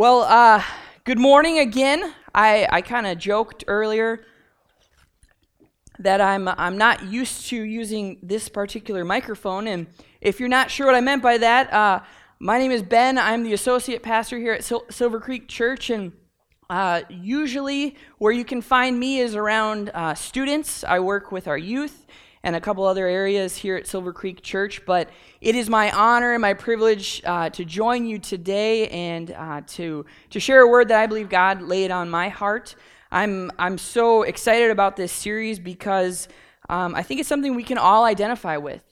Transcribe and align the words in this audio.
Well, 0.00 0.22
uh, 0.22 0.62
good 1.04 1.18
morning 1.18 1.58
again. 1.58 2.14
I, 2.34 2.66
I 2.72 2.80
kind 2.80 3.06
of 3.06 3.18
joked 3.18 3.64
earlier 3.66 4.24
that 5.98 6.22
I'm, 6.22 6.48
I'm 6.48 6.78
not 6.78 7.04
used 7.04 7.48
to 7.48 7.60
using 7.62 8.18
this 8.22 8.48
particular 8.48 9.04
microphone. 9.04 9.66
And 9.66 9.88
if 10.22 10.40
you're 10.40 10.48
not 10.48 10.70
sure 10.70 10.86
what 10.86 10.94
I 10.94 11.02
meant 11.02 11.22
by 11.22 11.36
that, 11.36 11.70
uh, 11.70 12.00
my 12.38 12.56
name 12.56 12.70
is 12.70 12.82
Ben. 12.82 13.18
I'm 13.18 13.42
the 13.42 13.52
associate 13.52 14.02
pastor 14.02 14.38
here 14.38 14.54
at 14.54 14.64
Sil- 14.64 14.88
Silver 14.88 15.20
Creek 15.20 15.48
Church. 15.48 15.90
And 15.90 16.12
uh, 16.70 17.02
usually, 17.10 17.94
where 18.16 18.32
you 18.32 18.46
can 18.46 18.62
find 18.62 18.98
me 18.98 19.18
is 19.18 19.34
around 19.34 19.90
uh, 19.92 20.14
students. 20.14 20.82
I 20.82 21.00
work 21.00 21.30
with 21.30 21.46
our 21.46 21.58
youth 21.58 22.06
and 22.42 22.56
a 22.56 22.60
couple 22.60 22.84
other 22.84 23.06
areas 23.06 23.56
here 23.56 23.76
at 23.76 23.86
Silver 23.86 24.12
Creek 24.12 24.42
Church. 24.42 24.84
But 24.86 25.10
it 25.40 25.54
is 25.54 25.68
my 25.68 25.90
honor 25.90 26.32
and 26.32 26.40
my 26.40 26.54
privilege 26.54 27.22
uh, 27.24 27.50
to 27.50 27.64
join 27.64 28.06
you 28.06 28.18
today 28.18 28.88
and 28.88 29.30
uh, 29.30 29.60
to, 29.68 30.06
to 30.30 30.40
share 30.40 30.62
a 30.62 30.68
word 30.68 30.88
that 30.88 31.00
I 31.00 31.06
believe 31.06 31.28
God 31.28 31.62
laid 31.62 31.90
on 31.90 32.08
my 32.08 32.28
heart. 32.28 32.74
I'm, 33.12 33.50
I'm 33.58 33.76
so 33.76 34.22
excited 34.22 34.70
about 34.70 34.96
this 34.96 35.12
series 35.12 35.58
because 35.58 36.28
um, 36.68 36.94
I 36.94 37.02
think 37.02 37.20
it's 37.20 37.28
something 37.28 37.54
we 37.54 37.64
can 37.64 37.78
all 37.78 38.04
identify 38.04 38.56
with. 38.56 38.82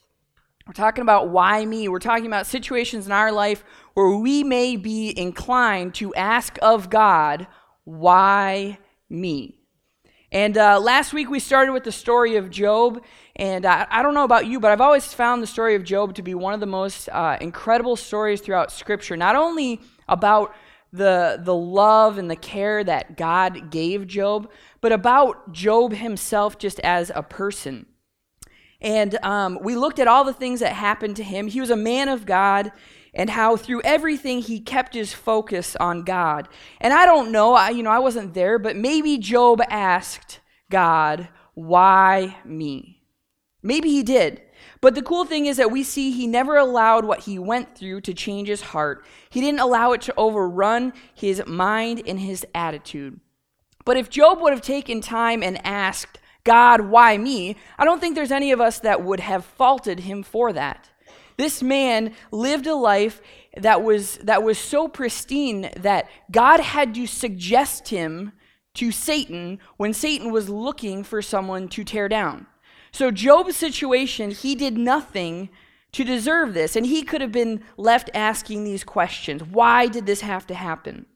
We're 0.67 0.75
talking 0.75 1.03
about 1.03 1.31
why 1.31 1.65
me. 1.65 1.89
We're 1.89 1.99
talking 1.99 2.27
about 2.27 2.47
situations 2.47 3.07
in 3.07 3.13
our 3.13 3.33
life 3.33 3.65
where 3.95 4.17
we 4.17 4.45
may 4.45 4.77
be 4.77 5.19
inclined 5.19 5.95
to 5.95 6.15
ask 6.15 6.59
of 6.61 6.91
God, 6.91 7.47
why 7.85 8.79
me? 9.09 9.59
And 10.31 10.59
uh, 10.59 10.79
last 10.79 11.15
week 11.15 11.31
we 11.31 11.41
started 11.41 11.73
with 11.73 11.85
the 11.85 11.93
story 11.93 12.37
of 12.37 12.51
Job. 12.51 13.03
And 13.39 13.65
I, 13.65 13.87
I, 13.89 14.03
don't 14.03 14.15
know 14.15 14.25
about 14.25 14.47
you, 14.47 14.59
but 14.59 14.73
I've 14.73 14.81
always 14.81 15.13
found 15.15 15.43
the 15.43 15.47
story 15.47 15.77
of 15.77 15.85
Job 15.85 16.15
to 16.17 16.23
be 16.23 16.35
one 16.35 16.55
of 16.55 16.61
the 16.61 16.67
most 16.67 17.09
uh, 17.11 17.39
incredible 17.41 17.95
stories 17.95 18.41
throughout 18.41 18.73
Scripture. 18.73 19.17
Not 19.17 19.37
only 19.37 19.81
about 20.09 20.55
the, 20.93 21.41
the 21.43 21.55
love 21.55 22.19
and 22.19 22.29
the 22.29 22.37
care 22.37 22.83
that 22.83 23.17
God 23.17 23.71
gave 23.71 24.09
Job, 24.09 24.51
but 24.81 24.91
about 24.91 25.53
Job 25.53 25.93
himself 25.93 26.59
just 26.59 26.81
as 26.81 27.13
a 27.15 27.23
person. 27.23 27.87
And 28.81 29.17
um, 29.25 29.59
we 29.63 29.77
looked 29.77 30.01
at 30.01 30.09
all 30.09 30.25
the 30.25 30.33
things 30.33 30.61
that 30.61 30.73
happened 30.73 31.17
to 31.17 31.25
him. 31.25 31.47
He 31.47 31.61
was 31.61 31.71
a 31.71 31.77
man 31.77 32.09
of 32.09 32.27
God 32.27 32.73
and 33.15 33.31
how 33.31 33.57
through 33.57 33.83
everything 33.83 34.41
he 34.41 34.61
kept 34.61 34.95
his 34.95 35.13
focus 35.13 35.77
on 35.77 36.03
God. 36.03 36.49
And 36.81 36.93
I 36.93 37.07
don't 37.07 37.31
know, 37.31 37.55
I, 37.55 37.71
you 37.71 37.83
know, 37.83 37.91
I 37.91 37.99
wasn't 37.99 38.35
there, 38.35 38.59
but 38.59 38.77
maybe 38.77 39.19
Job 39.19 39.61
asked 39.69 40.41
God, 40.71 41.29
"Why 41.55 42.37
me?" 42.45 42.98
Maybe 43.69 43.91
he 43.91 44.03
did. 44.03 44.41
But 44.81 44.95
the 44.95 45.03
cool 45.03 45.27
thing 45.27 45.45
is 45.45 45.59
that 45.59 45.71
we 45.71 45.83
see 45.83 46.11
he 46.11 46.27
never 46.27 46.57
allowed 46.57 47.05
what 47.05 47.21
he 47.21 47.39
went 47.39 47.77
through 47.77 48.01
to 48.01 48.15
change 48.15 48.49
his 48.49 48.63
heart. 48.63 49.05
He 49.29 49.43
didn't 49.43 49.61
allow 49.61 49.93
it 49.93 50.01
to 50.03 50.15
overrun 50.17 50.95
his 51.15 51.43
mind 51.47 52.01
and 52.07 52.19
his 52.19 52.47
attitude. 52.55 53.21
But 53.85 53.99
if 53.99 54.09
Job 54.09 54.41
would 54.41 54.55
have 54.55 54.63
taken 54.63 55.03
time 55.03 55.43
and 55.43 55.61
asked, 55.67 56.19
God, 56.45 56.81
why 56.81 57.19
me? 57.19 57.57
I 57.77 57.85
don't 57.85 58.01
think 58.01 58.15
there's 58.15 58.33
any 58.33 58.53
of 58.53 58.61
us 58.63 58.81
that 58.81 59.05
would 59.05 59.21
have 59.21 59.45
faulted 59.45 60.01
him 60.01 60.23
for 60.23 60.51
that. 60.55 60.89
This 61.37 61.63
man 61.63 62.15
lived 62.33 62.67
a 62.67 62.75
life 62.75 63.21
that 63.55 63.83
was, 63.83 64.17
that 64.23 64.43
was 64.43 64.57
so 64.57 64.89
pristine 64.89 65.69
that 65.77 66.09
God 66.31 66.61
had 66.61 66.95
to 66.95 67.07
suggest 67.07 67.89
him 67.89 68.33
to 68.75 68.91
Satan 68.91 69.59
when 69.77 69.93
Satan 69.93 70.33
was 70.33 70.49
looking 70.49 71.05
for 71.05 71.21
someone 71.21 71.69
to 71.69 71.85
tear 71.85 72.09
down. 72.09 72.47
So, 72.93 73.11
Job's 73.11 73.57
situation, 73.57 74.31
he 74.31 74.55
did 74.55 74.77
nothing 74.77 75.49
to 75.93 76.05
deserve 76.05 76.55
this, 76.55 76.77
and 76.77 76.87
he 76.87 77.03
could 77.03 77.21
have 77.21 77.33
been 77.33 77.63
left 77.77 78.11
asking 78.15 78.65
these 78.65 78.85
questions 78.85 79.43
Why 79.43 79.87
did 79.87 80.07
this 80.07 80.21
have 80.21 80.47
to 80.49 80.55
happen? 80.55 81.07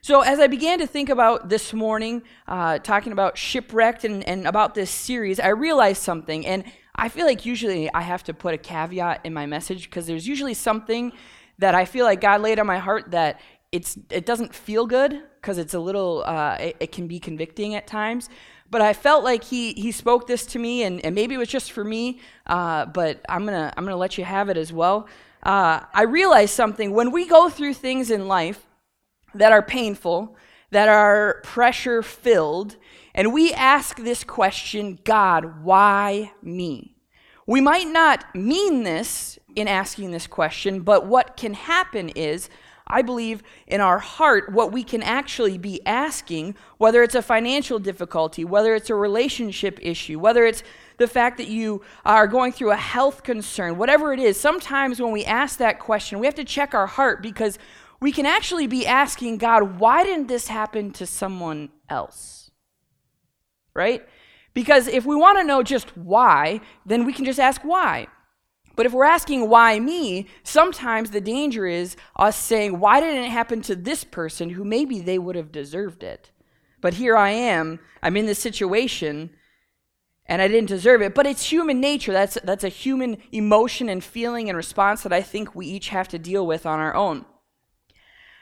So, 0.00 0.20
as 0.20 0.38
I 0.38 0.46
began 0.46 0.78
to 0.78 0.86
think 0.86 1.08
about 1.08 1.48
this 1.48 1.72
morning, 1.72 2.22
uh, 2.46 2.78
talking 2.78 3.12
about 3.12 3.36
shipwrecked 3.36 4.04
and, 4.04 4.26
and 4.28 4.46
about 4.46 4.74
this 4.74 4.90
series, 4.90 5.40
I 5.40 5.48
realized 5.48 6.02
something. 6.02 6.46
And 6.46 6.64
I 6.94 7.08
feel 7.08 7.26
like 7.26 7.44
usually 7.44 7.92
I 7.92 8.02
have 8.02 8.24
to 8.24 8.34
put 8.34 8.54
a 8.54 8.58
caveat 8.58 9.20
in 9.24 9.34
my 9.34 9.46
message 9.46 9.84
because 9.84 10.06
there's 10.06 10.26
usually 10.26 10.54
something 10.54 11.12
that 11.58 11.74
I 11.74 11.84
feel 11.84 12.04
like 12.04 12.20
God 12.20 12.40
laid 12.40 12.58
on 12.58 12.66
my 12.66 12.78
heart 12.78 13.10
that 13.10 13.40
it's 13.70 13.98
it 14.10 14.24
doesn't 14.24 14.54
feel 14.54 14.86
good 14.86 15.22
because 15.40 15.58
it's 15.58 15.74
a 15.74 15.78
little 15.78 16.24
uh, 16.26 16.56
it, 16.58 16.76
it, 16.80 16.92
can 16.92 17.06
be 17.06 17.20
convicting 17.20 17.74
at 17.74 17.86
times. 17.86 18.28
But 18.70 18.82
I 18.82 18.92
felt 18.92 19.24
like 19.24 19.44
he 19.44 19.72
he 19.72 19.92
spoke 19.92 20.26
this 20.26 20.44
to 20.46 20.58
me, 20.58 20.82
and, 20.82 21.04
and 21.04 21.14
maybe 21.14 21.34
it 21.34 21.38
was 21.38 21.48
just 21.48 21.72
for 21.72 21.84
me. 21.84 22.20
Uh, 22.46 22.86
but 22.86 23.24
I'm 23.28 23.44
gonna 23.44 23.72
I'm 23.76 23.84
gonna 23.84 23.96
let 23.96 24.18
you 24.18 24.24
have 24.24 24.48
it 24.48 24.56
as 24.56 24.72
well. 24.72 25.08
Uh, 25.42 25.80
I 25.94 26.02
realized 26.02 26.54
something 26.54 26.92
when 26.92 27.10
we 27.10 27.26
go 27.26 27.48
through 27.48 27.74
things 27.74 28.10
in 28.10 28.28
life 28.28 28.66
that 29.34 29.52
are 29.52 29.62
painful, 29.62 30.36
that 30.70 30.88
are 30.88 31.40
pressure 31.44 32.02
filled, 32.02 32.76
and 33.14 33.32
we 33.32 33.52
ask 33.52 33.98
this 33.98 34.24
question 34.24 34.98
God, 35.04 35.62
why 35.62 36.32
me? 36.42 36.94
We 37.46 37.62
might 37.62 37.88
not 37.88 38.34
mean 38.34 38.82
this 38.82 39.38
in 39.56 39.68
asking 39.68 40.10
this 40.10 40.26
question, 40.26 40.80
but 40.80 41.06
what 41.06 41.36
can 41.36 41.54
happen 41.54 42.10
is, 42.10 42.50
I 42.88 43.02
believe 43.02 43.42
in 43.66 43.80
our 43.80 43.98
heart, 43.98 44.52
what 44.52 44.72
we 44.72 44.82
can 44.82 45.02
actually 45.02 45.58
be 45.58 45.84
asking, 45.86 46.56
whether 46.78 47.02
it's 47.02 47.14
a 47.14 47.22
financial 47.22 47.78
difficulty, 47.78 48.44
whether 48.44 48.74
it's 48.74 48.90
a 48.90 48.94
relationship 48.94 49.78
issue, 49.82 50.18
whether 50.18 50.44
it's 50.44 50.62
the 50.96 51.06
fact 51.06 51.36
that 51.38 51.48
you 51.48 51.82
are 52.04 52.26
going 52.26 52.52
through 52.52 52.72
a 52.72 52.76
health 52.76 53.22
concern, 53.22 53.78
whatever 53.78 54.12
it 54.12 54.20
is, 54.20 54.40
sometimes 54.40 55.00
when 55.00 55.12
we 55.12 55.24
ask 55.24 55.58
that 55.58 55.78
question, 55.78 56.18
we 56.18 56.26
have 56.26 56.34
to 56.34 56.44
check 56.44 56.74
our 56.74 56.86
heart 56.86 57.22
because 57.22 57.58
we 58.00 58.10
can 58.10 58.26
actually 58.26 58.66
be 58.66 58.86
asking 58.86 59.38
God, 59.38 59.78
why 59.78 60.02
didn't 60.04 60.28
this 60.28 60.48
happen 60.48 60.90
to 60.92 61.06
someone 61.06 61.68
else? 61.88 62.38
right? 63.78 64.04
Because 64.54 64.88
if 64.88 65.06
we 65.06 65.14
want 65.14 65.38
to 65.38 65.44
know 65.44 65.62
just 65.62 65.96
why, 65.96 66.60
then 66.84 67.06
we 67.06 67.12
can 67.12 67.24
just 67.24 67.38
ask 67.38 67.62
why. 67.62 68.08
But 68.78 68.86
if 68.86 68.92
we're 68.92 69.06
asking 69.06 69.48
why 69.48 69.80
me, 69.80 70.28
sometimes 70.44 71.10
the 71.10 71.20
danger 71.20 71.66
is 71.66 71.96
us 72.14 72.36
saying, 72.36 72.78
why 72.78 73.00
didn't 73.00 73.24
it 73.24 73.30
happen 73.30 73.60
to 73.62 73.74
this 73.74 74.04
person 74.04 74.50
who 74.50 74.62
maybe 74.62 75.00
they 75.00 75.18
would 75.18 75.34
have 75.34 75.50
deserved 75.50 76.04
it? 76.04 76.30
But 76.80 76.94
here 76.94 77.16
I 77.16 77.30
am, 77.30 77.80
I'm 78.04 78.16
in 78.16 78.26
this 78.26 78.38
situation, 78.38 79.30
and 80.26 80.40
I 80.40 80.46
didn't 80.46 80.68
deserve 80.68 81.02
it. 81.02 81.12
But 81.12 81.26
it's 81.26 81.50
human 81.50 81.80
nature. 81.80 82.12
That's, 82.12 82.38
that's 82.44 82.62
a 82.62 82.68
human 82.68 83.16
emotion 83.32 83.88
and 83.88 84.04
feeling 84.04 84.48
and 84.48 84.56
response 84.56 85.02
that 85.02 85.12
I 85.12 85.22
think 85.22 85.56
we 85.56 85.66
each 85.66 85.88
have 85.88 86.06
to 86.10 86.18
deal 86.20 86.46
with 86.46 86.64
on 86.64 86.78
our 86.78 86.94
own. 86.94 87.24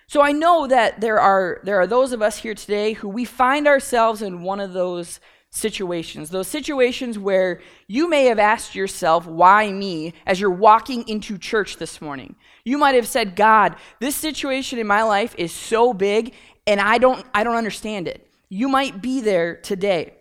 So 0.07 0.21
I 0.21 0.33
know 0.33 0.67
that 0.67 1.01
there 1.01 1.19
are, 1.19 1.63
there 1.65 1.81
are 1.81 1.87
those 1.87 2.13
of 2.13 2.21
us 2.21 2.37
here 2.37 2.55
today 2.55 2.93
who 2.93 3.09
we 3.09 3.25
find 3.25 3.67
ourselves 3.67 4.21
in 4.21 4.43
one 4.43 4.61
of 4.61 4.75
those 4.75 5.19
situations, 5.57 6.31
those 6.31 6.49
situations 6.49 7.19
where 7.19 7.61
you 7.87 8.09
may 8.09 8.27
have 8.27 8.39
asked 8.39 8.75
yourself, 8.75 9.27
why 9.27 9.73
me, 9.73 10.13
as 10.27 10.39
you're 10.39 10.51
walking 10.51 11.09
into 11.09 11.39
church 11.39 11.79
this 11.79 12.01
morning. 12.01 12.37
You 12.65 12.79
might 12.79 12.95
have 12.95 13.09
said, 13.09 13.37
God, 13.37 13.77
this 13.99 14.15
situation 14.15 14.79
in 14.79 14.87
my 14.87 15.03
life 15.03 15.35
is 15.39 15.53
so 15.53 15.95
big 15.95 16.35
and 16.67 16.81
I 16.81 16.99
don't, 16.99 17.25
I 17.33 17.43
don't 17.43 17.57
understand 17.57 18.07
it. 18.07 18.29
You 18.49 18.69
might 18.69 19.01
be 19.01 19.21
there 19.21 19.57
today. 19.57 20.15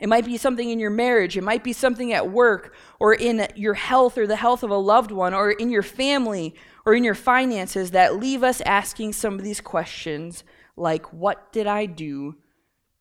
It 0.00 0.08
might 0.08 0.24
be 0.24 0.38
something 0.38 0.68
in 0.68 0.78
your 0.78 0.90
marriage. 0.90 1.36
It 1.36 1.44
might 1.44 1.62
be 1.62 1.72
something 1.72 2.12
at 2.12 2.30
work 2.30 2.74
or 2.98 3.14
in 3.14 3.46
your 3.54 3.74
health 3.74 4.18
or 4.18 4.26
the 4.26 4.36
health 4.36 4.62
of 4.62 4.70
a 4.70 4.76
loved 4.76 5.10
one 5.10 5.34
or 5.34 5.50
in 5.50 5.70
your 5.70 5.82
family 5.82 6.54
or 6.86 6.94
in 6.94 7.04
your 7.04 7.14
finances 7.14 7.92
that 7.92 8.16
leave 8.16 8.42
us 8.42 8.60
asking 8.62 9.12
some 9.12 9.34
of 9.34 9.42
these 9.42 9.60
questions 9.60 10.42
like, 10.76 11.12
What 11.12 11.52
did 11.52 11.66
I 11.66 11.86
do 11.86 12.36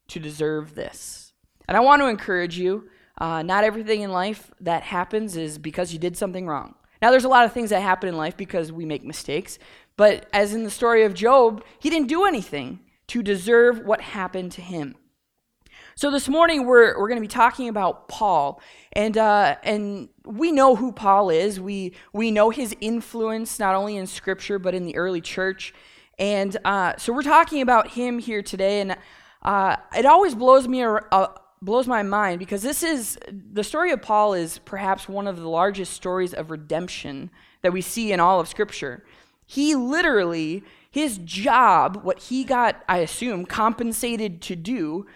to 0.09 0.19
deserve 0.19 0.75
this? 0.75 1.22
And 1.67 1.77
I 1.77 1.79
want 1.79 2.01
to 2.01 2.07
encourage 2.07 2.57
you 2.57 2.89
uh, 3.19 3.41
not 3.41 3.63
everything 3.63 4.01
in 4.01 4.11
life 4.11 4.51
that 4.59 4.83
happens 4.83 5.37
is 5.37 5.57
because 5.57 5.93
you 5.93 5.99
did 5.99 6.17
something 6.17 6.47
wrong. 6.47 6.75
Now, 7.01 7.11
there's 7.11 7.25
a 7.25 7.29
lot 7.29 7.45
of 7.45 7.53
things 7.53 7.69
that 7.69 7.81
happen 7.81 8.09
in 8.09 8.17
life 8.17 8.37
because 8.37 8.71
we 8.71 8.85
make 8.85 9.03
mistakes, 9.03 9.59
but 9.97 10.27
as 10.33 10.53
in 10.53 10.63
the 10.63 10.71
story 10.71 11.03
of 11.03 11.13
Job, 11.13 11.63
he 11.79 11.89
didn't 11.89 12.07
do 12.07 12.25
anything 12.25 12.79
to 13.07 13.21
deserve 13.21 13.79
what 13.79 14.01
happened 14.01 14.51
to 14.53 14.61
him. 14.61 14.95
So 15.95 16.09
this 16.09 16.27
morning 16.27 16.65
we're 16.65 16.97
we're 16.97 17.07
going 17.07 17.21
to 17.21 17.21
be 17.21 17.27
talking 17.27 17.67
about 17.67 18.07
Paul, 18.07 18.61
and 18.93 19.15
uh, 19.15 19.57
and 19.63 20.09
we 20.25 20.51
know 20.51 20.75
who 20.75 20.91
Paul 20.91 21.29
is. 21.29 21.59
We 21.59 21.93
we 22.13 22.31
know 22.31 22.49
his 22.49 22.75
influence 22.81 23.59
not 23.59 23.75
only 23.75 23.97
in 23.97 24.07
Scripture 24.07 24.57
but 24.57 24.73
in 24.73 24.85
the 24.85 24.95
early 24.95 25.21
church, 25.21 25.71
and 26.17 26.57
uh, 26.65 26.93
so 26.97 27.13
we're 27.13 27.21
talking 27.21 27.61
about 27.61 27.89
him 27.91 28.17
here 28.17 28.41
today. 28.41 28.81
And 28.81 28.97
uh, 29.43 29.75
it 29.95 30.05
always 30.05 30.33
blows 30.33 30.67
me 30.67 30.83
uh, 30.83 31.27
blows 31.63 31.87
my 31.87 32.03
mind 32.03 32.39
because 32.39 32.61
this 32.61 32.83
is 32.83 33.17
the 33.27 33.63
story 33.63 33.91
of 33.91 34.01
Paul 34.01 34.33
is 34.33 34.59
perhaps 34.59 35.07
one 35.07 35.27
of 35.27 35.37
the 35.37 35.49
largest 35.49 35.93
stories 35.93 36.33
of 36.33 36.51
redemption 36.51 37.29
that 37.61 37.73
we 37.73 37.81
see 37.81 38.11
in 38.11 38.19
all 38.19 38.39
of 38.39 38.47
Scripture. 38.47 39.03
He 39.45 39.75
literally 39.75 40.63
his 40.93 41.17
job, 41.17 42.03
what 42.03 42.19
he 42.19 42.43
got, 42.43 42.83
I 42.87 42.99
assume, 42.99 43.47
compensated 43.47 44.43
to 44.43 44.55
do 44.55 45.07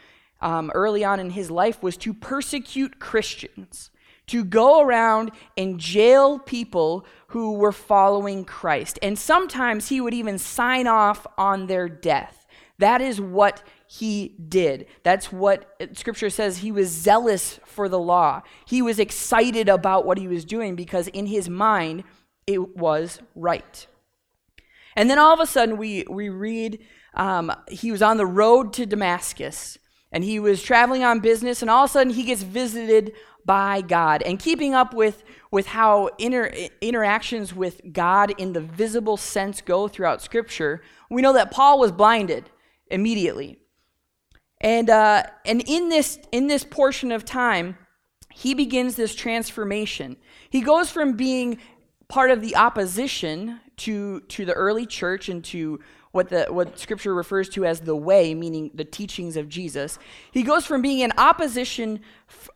um, 0.42 0.72
early 0.74 1.04
on 1.04 1.20
in 1.20 1.30
his 1.30 1.52
life 1.52 1.84
was 1.84 1.98
to 1.98 2.16
persecute 2.16 2.98
Christians, 2.98 3.92
to 4.26 4.44
go 4.44 4.82
around 4.82 5.30
and 5.56 5.80
jail 5.80 6.40
people 6.40 7.06
who 7.28 7.54
were 7.54 7.72
following 7.72 8.44
Christ. 8.44 8.98
And 9.04 9.20
sometimes 9.20 9.90
he 9.90 10.02
would 10.02 10.16
even 10.16 10.40
sign 10.40 10.88
off 10.88 11.28
on 11.38 11.68
their 11.68 11.88
death. 11.88 12.48
That 12.80 13.00
is 13.00 13.22
what 13.22 13.62
he 13.88 14.36
did. 14.48 14.86
That's 15.04 15.31
what 15.31 15.80
scripture 15.94 16.30
says. 16.30 16.57
He 16.57 16.72
was 16.72 16.89
zealous 16.89 17.60
for 17.66 17.88
the 17.88 18.00
law. 18.00 18.42
He 18.66 18.81
was 18.81 19.00
excited 19.00 19.69
about 19.69 20.06
what 20.06 20.18
he 20.18 20.28
was 20.28 20.45
doing 20.45 20.75
because 20.75 21.07
in 21.07 21.25
his 21.25 21.50
mind, 21.50 22.04
it 22.45 22.75
was 22.75 23.19
right. 23.36 23.88
And 24.95 25.10
then 25.10 25.19
all 25.19 25.34
of 25.34 25.39
a 25.39 25.45
sudden, 25.45 25.78
we, 25.78 26.06
we 26.10 26.30
read 26.30 26.80
um, 27.13 27.51
he 27.69 27.92
was 27.92 28.01
on 28.01 28.18
the 28.18 28.25
road 28.25 28.74
to 28.74 28.86
Damascus 28.86 29.78
and 30.12 30.24
he 30.24 30.39
was 30.39 30.63
traveling 30.63 31.04
on 31.04 31.19
business, 31.19 31.62
and 31.62 31.69
all 31.69 31.84
of 31.84 31.89
a 31.89 31.94
sudden, 31.94 32.13
he 32.13 32.24
gets 32.24 32.42
visited 32.42 33.12
by 33.45 33.81
God. 33.81 34.22
And 34.24 34.39
keeping 34.39 34.74
up 34.74 34.94
with, 34.94 35.24
with 35.51 35.68
how 35.68 36.10
inter, 36.18 36.51
interactions 36.81 37.54
with 37.54 37.81
God 37.92 38.34
in 38.38 38.54
the 38.54 38.62
visible 38.62 39.18
sense 39.18 39.62
go 39.62 39.88
throughout 39.88 40.22
Scripture, 40.22 40.81
we 41.10 41.22
know 41.22 41.34
that 41.34 41.51
Paul 41.51 41.80
was 41.80 41.92
blinded 41.92 42.50
immediately. 42.89 43.60
And, 44.62 44.89
uh, 44.89 45.24
and 45.45 45.63
in, 45.68 45.89
this, 45.89 46.19
in 46.31 46.48
this 46.48 46.63
portion 46.63 47.12
of 47.12 47.25
time, 47.25 47.77
he 48.33 48.54
begins 48.54 48.95
this 48.95 49.15
transformation. 49.15 50.18
He 50.50 50.62
goes 50.62 50.89
from 50.89 51.13
being 51.13 51.59
part 52.07 52.31
of 52.31 52.42
the 52.42 52.56
opposition 52.56 53.59
to, 53.77 54.21
to 54.21 54.45
the 54.45 54.54
early 54.54 54.86
church 54.86 55.30
and 55.30 55.44
to 55.45 55.80
what, 56.12 56.30
the, 56.30 56.45
what 56.50 56.80
scripture 56.80 57.13
refers 57.13 57.50
to 57.50 57.65
as 57.65 57.81
the 57.81 57.95
way, 57.95 58.33
meaning 58.33 58.71
the 58.74 58.86
teachings 58.86 59.38
of 59.38 59.50
Jesus. 59.50 60.00
He 60.31 60.44
goes 60.44 60.65
from 60.65 60.81
being 60.81 61.00
in 61.00 61.12
opposition 61.18 62.01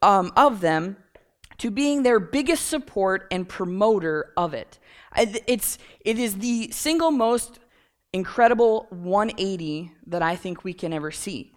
um, 0.01 0.31
of 0.35 0.61
them 0.61 0.97
to 1.59 1.69
being 1.69 2.01
their 2.01 2.19
biggest 2.19 2.67
support 2.67 3.27
and 3.29 3.47
promoter 3.47 4.33
of 4.35 4.53
it. 4.55 4.79
It's, 5.15 5.77
it 5.99 6.17
is 6.17 6.37
the 6.37 6.71
single 6.71 7.11
most 7.11 7.59
incredible 8.13 8.87
180 8.89 9.91
that 10.07 10.23
I 10.23 10.35
think 10.35 10.63
we 10.63 10.73
can 10.73 10.91
ever 10.91 11.11
see 11.11 11.53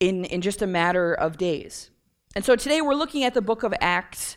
in, 0.00 0.24
in 0.26 0.40
just 0.40 0.62
a 0.62 0.66
matter 0.66 1.14
of 1.14 1.38
days. 1.38 1.90
And 2.34 2.44
so 2.44 2.56
today 2.56 2.80
we're 2.80 2.94
looking 2.94 3.24
at 3.24 3.34
the 3.34 3.42
book 3.42 3.62
of 3.62 3.74
Acts. 3.80 4.36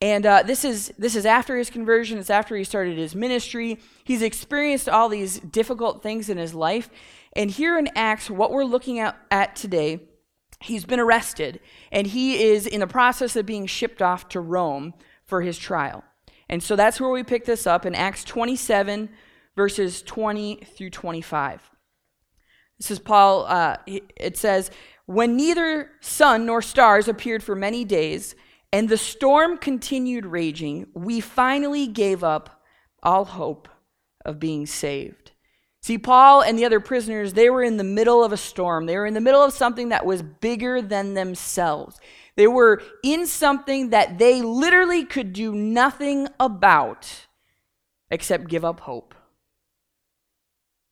And 0.00 0.26
uh, 0.26 0.42
this, 0.42 0.64
is, 0.64 0.92
this 0.98 1.14
is 1.14 1.26
after 1.26 1.56
his 1.56 1.70
conversion, 1.70 2.18
it's 2.18 2.30
after 2.30 2.56
he 2.56 2.64
started 2.64 2.98
his 2.98 3.14
ministry. 3.14 3.78
He's 4.02 4.22
experienced 4.22 4.88
all 4.88 5.08
these 5.08 5.38
difficult 5.38 6.02
things 6.02 6.28
in 6.28 6.38
his 6.38 6.54
life. 6.54 6.90
And 7.34 7.50
here 7.50 7.78
in 7.78 7.88
Acts, 7.94 8.30
what 8.30 8.50
we're 8.50 8.64
looking 8.64 8.98
at, 8.98 9.16
at 9.30 9.56
today, 9.56 10.00
he's 10.60 10.84
been 10.84 11.00
arrested, 11.00 11.60
and 11.92 12.06
he 12.06 12.42
is 12.42 12.66
in 12.66 12.80
the 12.80 12.86
process 12.86 13.36
of 13.36 13.46
being 13.46 13.66
shipped 13.66 14.00
off 14.00 14.28
to 14.30 14.40
Rome 14.40 14.94
for 15.24 15.42
his 15.42 15.58
trial. 15.58 16.04
And 16.48 16.62
so 16.62 16.76
that's 16.76 17.00
where 17.00 17.10
we 17.10 17.22
pick 17.22 17.44
this 17.44 17.66
up 17.66 17.86
in 17.86 17.94
Acts 17.94 18.24
27, 18.24 19.08
verses 19.56 20.02
20 20.02 20.56
through 20.76 20.90
25. 20.90 21.70
This 22.78 22.90
is 22.90 22.98
Paul, 22.98 23.46
uh, 23.46 23.76
it 23.86 24.36
says, 24.36 24.70
when 25.06 25.36
neither 25.36 25.90
sun 26.00 26.46
nor 26.46 26.62
stars 26.62 27.08
appeared 27.08 27.42
for 27.42 27.54
many 27.54 27.84
days, 27.84 28.34
and 28.72 28.88
the 28.88 28.96
storm 28.96 29.58
continued 29.58 30.26
raging, 30.26 30.86
we 30.94 31.20
finally 31.20 31.86
gave 31.86 32.24
up 32.24 32.62
all 33.02 33.24
hope 33.24 33.68
of 34.24 34.40
being 34.40 34.66
saved. 34.66 35.32
See, 35.82 35.98
Paul 35.98 36.40
and 36.42 36.58
the 36.58 36.64
other 36.64 36.80
prisoners, 36.80 37.34
they 37.34 37.50
were 37.50 37.62
in 37.62 37.76
the 37.76 37.84
middle 37.84 38.24
of 38.24 38.32
a 38.32 38.38
storm. 38.38 38.86
They 38.86 38.96
were 38.96 39.04
in 39.04 39.12
the 39.12 39.20
middle 39.20 39.42
of 39.42 39.52
something 39.52 39.90
that 39.90 40.06
was 40.06 40.22
bigger 40.22 40.80
than 40.80 41.12
themselves. 41.12 42.00
They 42.36 42.46
were 42.46 42.82
in 43.02 43.26
something 43.26 43.90
that 43.90 44.18
they 44.18 44.40
literally 44.40 45.04
could 45.04 45.34
do 45.34 45.54
nothing 45.54 46.28
about 46.40 47.26
except 48.10 48.48
give 48.48 48.64
up 48.64 48.80
hope. 48.80 49.14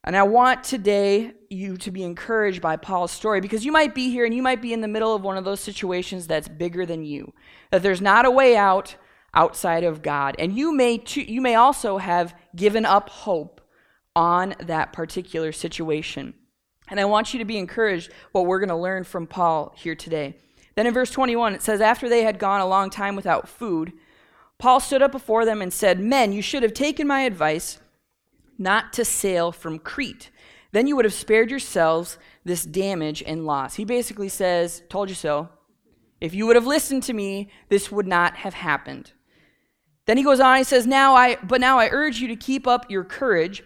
And 0.05 0.17
I 0.17 0.25
want 0.25 0.65
today 0.65 1.33
you 1.49 1.77
to 1.77 1.93
be 1.93 2.03
encouraged 2.03 2.61
by 2.61 2.77
Paul's 2.77 3.13
story 3.13 3.41
because 3.41 3.65
you 3.65 3.71
might 3.71 3.95
be 3.95 4.11
here 4.11 4.25
and 4.25 4.35
you 4.35 4.43
might 4.43 4.61
be 4.61 4.73
in 4.73 4.81
the 4.81 4.89
middle 4.89 5.15
of 5.15 5.23
one 5.23 5.37
of 5.37 5.45
those 5.45 5.61
situations 5.61 6.27
that's 6.27 6.49
bigger 6.49 6.85
than 6.85 7.05
you. 7.05 7.33
That 7.71 7.83
there's 7.83 8.01
not 8.01 8.25
a 8.25 8.31
way 8.31 8.57
out 8.57 8.97
outside 9.33 9.85
of 9.85 10.03
God. 10.03 10.35
And 10.41 10.57
you 10.57 10.75
may 10.75 10.99
too, 10.99 11.23
you 11.23 11.41
may 11.41 11.55
also 11.55 11.99
have 11.99 12.35
given 12.57 12.85
up 12.85 13.11
hope 13.11 13.61
on 14.17 14.57
that 14.59 14.93
particular 14.93 15.53
situation. 15.53 16.35
And 16.89 16.99
I 16.99 17.05
want 17.05 17.33
you 17.33 17.39
to 17.39 17.45
be 17.45 17.57
encouraged 17.57 18.11
what 18.33 18.47
we're 18.47 18.59
going 18.59 18.69
to 18.71 18.77
learn 18.77 19.05
from 19.05 19.29
Paul 19.29 19.73
here 19.77 19.95
today. 19.95 20.35
Then 20.75 20.87
in 20.87 20.95
verse 20.95 21.11
21 21.13 21.55
it 21.55 21.63
says 21.63 21.81
after 21.81 22.09
they 22.09 22.25
had 22.25 22.41
gone 22.41 22.61
a 22.61 22.67
long 22.67 22.91
time 22.91 23.15
without 23.15 23.49
food, 23.49 23.93
Paul 24.59 24.81
stood 24.81 25.03
up 25.03 25.13
before 25.13 25.45
them 25.45 25.63
and 25.63 25.73
said, 25.73 26.01
"Men, 26.01 26.33
you 26.33 26.43
should 26.43 26.63
have 26.63 26.75
taken 26.75 27.07
my 27.07 27.23
advice 27.23 27.79
not 28.59 28.93
to 28.95 29.05
sail 29.05 29.53
from 29.53 29.79
Crete. 29.79 30.31
Then 30.73 30.87
you 30.87 30.97
would 30.97 31.05
have 31.05 31.15
spared 31.15 31.51
yourselves 31.51 32.19
this 32.45 32.65
damage 32.65 33.23
and 33.25 33.45
loss. 33.45 33.75
He 33.75 33.85
basically 33.85 34.29
says, 34.29 34.83
Told 34.89 35.09
you 35.09 35.15
so. 35.15 35.51
If 36.21 36.35
you 36.35 36.47
would 36.47 36.57
have 36.57 36.67
listened 36.67 37.03
to 37.05 37.13
me, 37.13 37.51
this 37.69 37.91
would 37.91 38.07
not 38.07 38.37
have 38.37 38.55
happened. 38.55 39.13
Then 40.07 40.17
he 40.17 40.23
goes 40.23 40.41
on, 40.41 40.59
he 40.59 40.65
says, 40.65 40.87
Now 40.87 41.15
I 41.15 41.37
but 41.37 41.61
now 41.61 41.79
I 41.79 41.89
urge 41.91 42.19
you 42.21 42.29
to 42.29 42.37
keep 42.37 42.67
up 42.67 42.91
your 42.91 43.05
courage, 43.05 43.63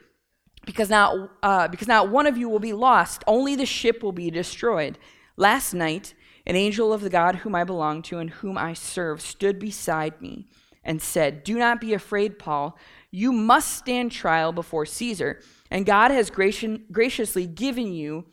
because 0.64 0.90
not 0.90 1.30
uh, 1.42 1.68
because 1.68 1.88
not 1.88 2.10
one 2.10 2.26
of 2.26 2.36
you 2.36 2.48
will 2.48 2.58
be 2.58 2.72
lost, 2.72 3.22
only 3.26 3.54
the 3.54 3.66
ship 3.66 4.02
will 4.02 4.12
be 4.12 4.30
destroyed. 4.30 4.98
Last 5.36 5.74
night, 5.74 6.14
an 6.46 6.56
angel 6.56 6.92
of 6.92 7.02
the 7.02 7.10
God 7.10 7.36
whom 7.36 7.54
I 7.54 7.64
belong 7.64 8.02
to 8.02 8.18
and 8.18 8.30
whom 8.30 8.56
I 8.58 8.72
serve 8.72 9.20
stood 9.20 9.58
beside 9.58 10.20
me 10.20 10.46
and 10.86 11.02
said, 11.02 11.44
Do 11.44 11.58
not 11.58 11.80
be 11.80 11.92
afraid, 11.92 12.38
Paul. 12.38 12.78
You 13.10 13.32
must 13.32 13.76
stand 13.76 14.12
trial 14.12 14.52
before 14.52 14.86
Caesar, 14.86 15.40
and 15.70 15.84
God 15.84 16.10
has 16.10 16.30
graciously 16.30 17.46
given 17.46 17.92
you 17.92 18.24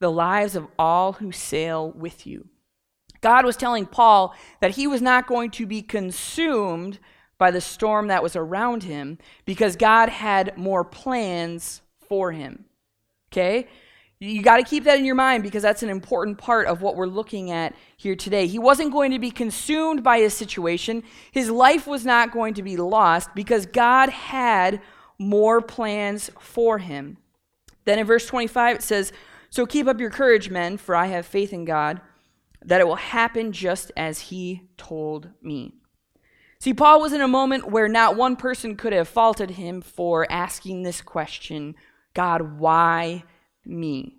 the 0.00 0.10
lives 0.10 0.56
of 0.56 0.66
all 0.78 1.14
who 1.14 1.30
sail 1.32 1.92
with 1.92 2.26
you. 2.26 2.48
God 3.20 3.44
was 3.44 3.56
telling 3.56 3.86
Paul 3.86 4.34
that 4.60 4.72
he 4.72 4.86
was 4.86 5.00
not 5.00 5.26
going 5.26 5.50
to 5.52 5.66
be 5.66 5.82
consumed 5.82 6.98
by 7.38 7.50
the 7.50 7.60
storm 7.60 8.08
that 8.08 8.22
was 8.22 8.34
around 8.34 8.82
him 8.82 9.18
because 9.44 9.76
God 9.76 10.08
had 10.08 10.56
more 10.58 10.84
plans 10.84 11.82
for 12.08 12.32
him. 12.32 12.64
Okay? 13.30 13.68
You 14.22 14.42
got 14.42 14.58
to 14.58 14.62
keep 14.62 14.84
that 14.84 14.98
in 14.98 15.06
your 15.06 15.14
mind 15.14 15.42
because 15.42 15.62
that's 15.62 15.82
an 15.82 15.88
important 15.88 16.36
part 16.36 16.66
of 16.66 16.82
what 16.82 16.94
we're 16.94 17.06
looking 17.06 17.50
at 17.50 17.74
here 17.96 18.14
today. 18.14 18.46
He 18.46 18.58
wasn't 18.58 18.92
going 18.92 19.12
to 19.12 19.18
be 19.18 19.30
consumed 19.30 20.02
by 20.02 20.18
his 20.18 20.34
situation. 20.34 21.02
His 21.32 21.48
life 21.48 21.86
was 21.86 22.04
not 22.04 22.30
going 22.30 22.52
to 22.54 22.62
be 22.62 22.76
lost 22.76 23.30
because 23.34 23.64
God 23.64 24.10
had 24.10 24.82
more 25.18 25.62
plans 25.62 26.30
for 26.38 26.76
him. 26.76 27.16
Then 27.86 27.98
in 27.98 28.06
verse 28.06 28.26
25 28.26 28.76
it 28.76 28.82
says, 28.82 29.10
So 29.48 29.64
keep 29.64 29.86
up 29.86 29.98
your 29.98 30.10
courage, 30.10 30.50
men, 30.50 30.76
for 30.76 30.94
I 30.94 31.06
have 31.06 31.24
faith 31.24 31.54
in 31.54 31.64
God 31.64 32.02
that 32.62 32.82
it 32.82 32.86
will 32.86 32.96
happen 32.96 33.52
just 33.52 33.90
as 33.96 34.20
he 34.20 34.68
told 34.76 35.30
me. 35.40 35.72
See, 36.58 36.74
Paul 36.74 37.00
was 37.00 37.14
in 37.14 37.22
a 37.22 37.28
moment 37.28 37.70
where 37.70 37.88
not 37.88 38.16
one 38.16 38.36
person 38.36 38.76
could 38.76 38.92
have 38.92 39.08
faulted 39.08 39.52
him 39.52 39.80
for 39.80 40.30
asking 40.30 40.82
this 40.82 41.00
question 41.00 41.74
God, 42.12 42.58
why 42.58 43.24
me. 43.64 44.16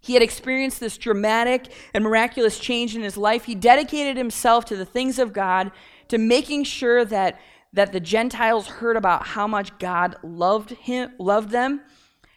He 0.00 0.14
had 0.14 0.22
experienced 0.22 0.80
this 0.80 0.96
dramatic 0.96 1.72
and 1.92 2.04
miraculous 2.04 2.58
change 2.58 2.94
in 2.94 3.02
his 3.02 3.16
life. 3.16 3.44
He 3.44 3.54
dedicated 3.54 4.16
himself 4.16 4.64
to 4.66 4.76
the 4.76 4.84
things 4.84 5.18
of 5.18 5.32
God, 5.32 5.72
to 6.08 6.18
making 6.18 6.64
sure 6.64 7.04
that, 7.04 7.40
that 7.72 7.92
the 7.92 8.00
Gentiles 8.00 8.66
heard 8.66 8.96
about 8.96 9.26
how 9.26 9.46
much 9.46 9.78
God 9.78 10.16
loved 10.22 10.70
him, 10.70 11.12
loved 11.18 11.50
them. 11.50 11.82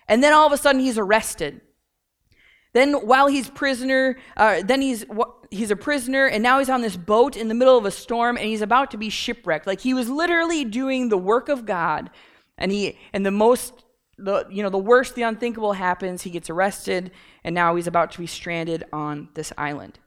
And 0.07 0.23
then 0.23 0.33
all 0.33 0.47
of 0.47 0.51
a 0.51 0.57
sudden 0.57 0.81
he's 0.81 0.97
arrested. 0.97 1.61
Then 2.73 2.93
while 2.93 3.27
he's 3.27 3.49
prisoner, 3.49 4.17
uh, 4.37 4.61
then 4.63 4.81
he's 4.81 5.05
he's 5.49 5.71
a 5.71 5.75
prisoner, 5.75 6.25
and 6.25 6.41
now 6.41 6.59
he's 6.59 6.69
on 6.69 6.81
this 6.81 6.95
boat 6.95 7.35
in 7.35 7.49
the 7.49 7.53
middle 7.53 7.77
of 7.77 7.85
a 7.85 7.91
storm, 7.91 8.37
and 8.37 8.45
he's 8.45 8.61
about 8.61 8.91
to 8.91 8.97
be 8.97 9.09
shipwrecked. 9.09 9.67
Like 9.67 9.81
he 9.81 9.93
was 9.93 10.09
literally 10.09 10.63
doing 10.63 11.09
the 11.09 11.17
work 11.17 11.49
of 11.49 11.65
God, 11.65 12.09
and 12.57 12.71
he 12.71 12.97
and 13.11 13.25
the 13.25 13.31
most 13.31 13.83
the 14.23 14.45
you 14.49 14.63
know 14.63 14.69
the 14.69 14.77
worst 14.77 15.15
the 15.15 15.23
unthinkable 15.23 15.73
happens 15.73 16.21
he 16.21 16.29
gets 16.29 16.49
arrested 16.49 17.11
and 17.43 17.53
now 17.55 17.75
he's 17.75 17.87
about 17.87 18.11
to 18.11 18.19
be 18.19 18.27
stranded 18.27 18.83
on 18.93 19.29
this 19.33 19.51
island. 19.57 19.99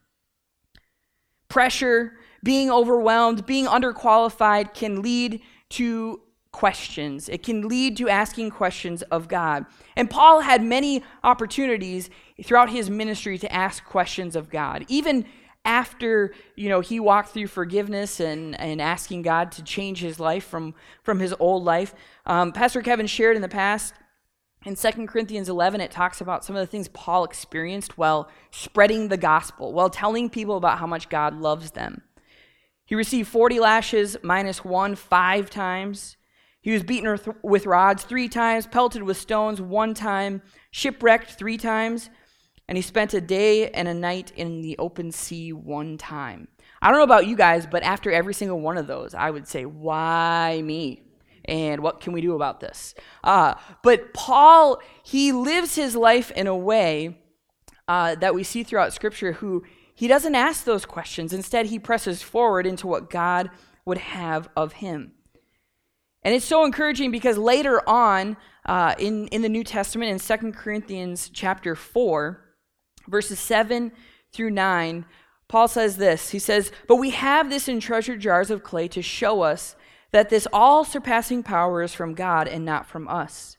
Pressure 1.49 2.15
being 2.43 2.71
overwhelmed 2.71 3.47
being 3.47 3.67
underqualified 3.67 4.75
can 4.75 5.03
lead 5.03 5.41
to 5.71 6.21
questions. 6.53 7.29
It 7.29 7.43
can 7.43 7.67
lead 7.67 7.97
to 7.97 8.09
asking 8.09 8.51
questions 8.51 9.03
of 9.03 9.29
god. 9.29 9.67
And 9.97 10.09
paul 10.09 10.41
had 10.41 10.63
many 10.63 11.03
opportunities 11.23 12.11
throughout 12.43 12.71
his 12.71 12.89
ministry 12.91 13.39
to 13.39 13.53
ask 13.53 13.85
questions 13.85 14.37
of 14.37 14.51
god. 14.51 14.85
Even 14.89 15.27
after 15.65 16.35
you 16.57 16.69
know 16.69 16.81
he 16.81 17.01
walked 17.01 17.31
through 17.31 17.47
forgiveness 17.47 18.21
and, 18.21 18.59
and 18.61 18.81
asking 18.81 19.23
god 19.23 19.51
to 19.51 19.63
change 19.63 20.01
his 20.01 20.21
life 20.21 20.45
from 20.45 20.75
from 21.03 21.21
his 21.21 21.35
old 21.39 21.65
life 21.65 21.95
um, 22.27 22.53
pastor 22.53 22.83
kevin 22.83 23.07
shared 23.07 23.35
in 23.35 23.43
the 23.43 23.49
past 23.49 23.95
in 24.65 24.77
2 24.77 25.07
Corinthians 25.07 25.49
11, 25.49 25.81
it 25.81 25.91
talks 25.91 26.21
about 26.21 26.45
some 26.45 26.57
of 26.57 26.61
the 26.61 26.67
things 26.67 26.89
Paul 26.89 27.25
experienced 27.25 27.99
while 27.99 28.29
spreading 28.51 29.09
the 29.09 29.17
gospel, 29.17 29.73
while 29.73 29.91
telling 29.91 30.31
people 30.31 30.57
about 30.57 30.79
how 30.79 30.87
much 30.87 31.09
God 31.09 31.35
loves 31.35 31.73
them. 31.73 32.03
He 32.87 32.95
received 32.95 33.29
40 33.29 33.61
lashes 33.61 34.17
minus 34.23 34.65
one 34.65 34.95
five 34.95 35.51
times. 35.51 36.17
He 36.61 36.73
was 36.73 36.83
beaten 36.83 37.19
with 37.43 37.67
rods 37.67 38.05
three 38.05 38.29
times, 38.29 38.67
pelted 38.67 39.03
with 39.03 39.19
stones 39.19 39.61
one 39.61 39.93
time, 39.93 40.43
shipwrecked 40.71 41.33
three 41.33 41.59
times, 41.59 42.09
and 42.67 42.77
he 42.79 42.83
spent 42.83 43.13
a 43.13 43.21
day 43.21 43.69
and 43.71 43.87
a 43.87 43.95
night 43.95 44.33
in 44.35 44.63
the 44.63 44.79
open 44.79 45.13
sea 45.13 45.53
one 45.53 45.99
time. 45.99 46.49
I 46.81 46.89
don't 46.89 46.99
know 46.99 47.05
about 47.05 47.27
you 47.27 47.37
guys, 47.37 47.67
but 47.67 47.83
after 47.83 48.11
every 48.11 48.35
single 48.35 48.61
one 48.61 48.79
of 48.79 48.87
those, 48.87 49.15
I 49.15 49.31
would 49.31 49.47
say, 49.47 49.67
Why 49.67 50.61
me? 50.63 51.04
And 51.47 51.83
what 51.83 52.01
can 52.01 52.13
we 52.13 52.21
do 52.21 52.35
about 52.35 52.61
this? 52.61 52.95
Uh, 53.23 53.55
but 53.83 54.15
Paul, 54.15 54.81
he 55.03 55.33
lives 55.33 55.75
his 55.75 55.95
life 55.95 56.31
in 56.31 56.47
a 56.47 56.57
way 56.57 57.19
uh, 57.87 58.15
that 58.17 58.35
we 58.35 58.43
see 58.43 58.63
throughout 58.63 58.93
Scripture, 58.93 59.33
who 59.33 59.63
he 59.95 60.09
doesn't 60.09 60.35
ask 60.35 60.65
those 60.65 60.87
questions. 60.87 61.33
Instead, 61.33 61.67
he 61.67 61.79
presses 61.79 62.23
forward 62.23 62.67
into 62.67 62.87
what 62.87 63.11
God 63.11 63.51
would 63.85 63.99
have 63.99 64.49
of 64.57 64.75
him. 64.75 65.13
And 66.23 66.35
it's 66.35 66.47
so 66.47 66.65
encouraging 66.65 67.11
because 67.11 67.37
later 67.37 67.87
on 67.89 68.37
uh, 68.65 68.95
in, 68.99 69.29
in 69.29 69.43
the 69.43 69.49
New 69.49 69.63
Testament, 69.63 70.11
in 70.11 70.39
2 70.39 70.53
Corinthians 70.53 71.31
chapter 71.33 71.77
4, 71.77 72.41
verses 73.07 73.39
7 73.39 73.93
through 74.33 74.51
9, 74.51 75.05
Paul 75.49 75.69
says 75.69 75.99
this. 75.99 76.31
He 76.31 76.39
says, 76.39 76.73
But 76.89 76.97
we 76.97 77.11
have 77.11 77.51
this 77.51 77.69
in 77.69 77.79
treasure 77.79 78.17
jars 78.17 78.51
of 78.51 78.63
clay 78.63 78.89
to 78.89 79.03
show 79.03 79.43
us 79.43 79.77
that 80.15 80.29
this 80.29 80.47
all 80.53 80.85
surpassing 80.85 81.43
power 81.43 81.83
is 81.83 81.93
from 81.93 82.15
God 82.15 82.47
and 82.47 82.65
not 82.65 82.87
from 82.87 83.09
us. 83.09 83.57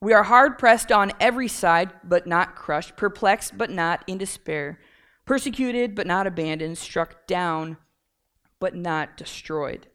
We 0.00 0.14
are 0.14 0.22
hard 0.22 0.56
pressed 0.56 0.90
on 0.90 1.12
every 1.20 1.46
side, 1.46 1.90
but 2.02 2.26
not 2.26 2.56
crushed, 2.56 2.96
perplexed, 2.96 3.58
but 3.58 3.68
not 3.68 4.02
in 4.06 4.16
despair, 4.16 4.80
persecuted, 5.26 5.94
but 5.94 6.06
not 6.06 6.26
abandoned, 6.26 6.78
struck 6.78 7.26
down, 7.26 7.76
but 8.60 8.74
not 8.74 9.18
destroyed. 9.18 9.88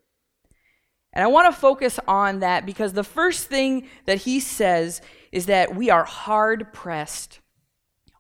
And 1.12 1.24
I 1.24 1.28
want 1.28 1.52
to 1.52 1.60
focus 1.60 2.00
on 2.08 2.38
that 2.42 2.68
because 2.68 2.94
the 2.94 3.04
first 3.04 3.48
thing 3.48 3.88
that 4.06 4.20
he 4.20 4.40
says 4.40 5.02
is 5.32 5.48
that 5.48 5.76
we 5.76 5.90
are 5.90 6.04
hard 6.04 6.72
pressed 6.72 7.40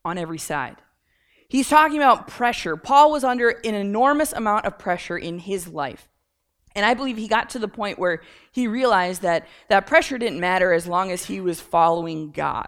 on 0.03 0.17
every 0.17 0.39
side. 0.39 0.77
He's 1.49 1.69
talking 1.69 1.97
about 1.97 2.27
pressure. 2.27 2.77
Paul 2.77 3.11
was 3.11 3.23
under 3.23 3.49
an 3.49 3.75
enormous 3.75 4.33
amount 4.33 4.65
of 4.65 4.79
pressure 4.79 5.19
in 5.19 5.37
his 5.37 5.67
life. 5.67 6.09
And 6.75 6.85
I 6.85 6.93
believe 6.93 7.17
he 7.17 7.27
got 7.27 7.49
to 7.51 7.59
the 7.59 7.67
point 7.67 7.97
where 7.97 8.21
he 8.51 8.67
realized 8.67 9.21
that 9.21 9.47
that 9.69 9.87
pressure 9.87 10.17
didn't 10.17 10.39
matter 10.39 10.73
as 10.73 10.87
long 10.87 11.09
as 11.09 11.25
he 11.25 11.39
was 11.39 11.61
following 11.61 12.31
God. 12.31 12.67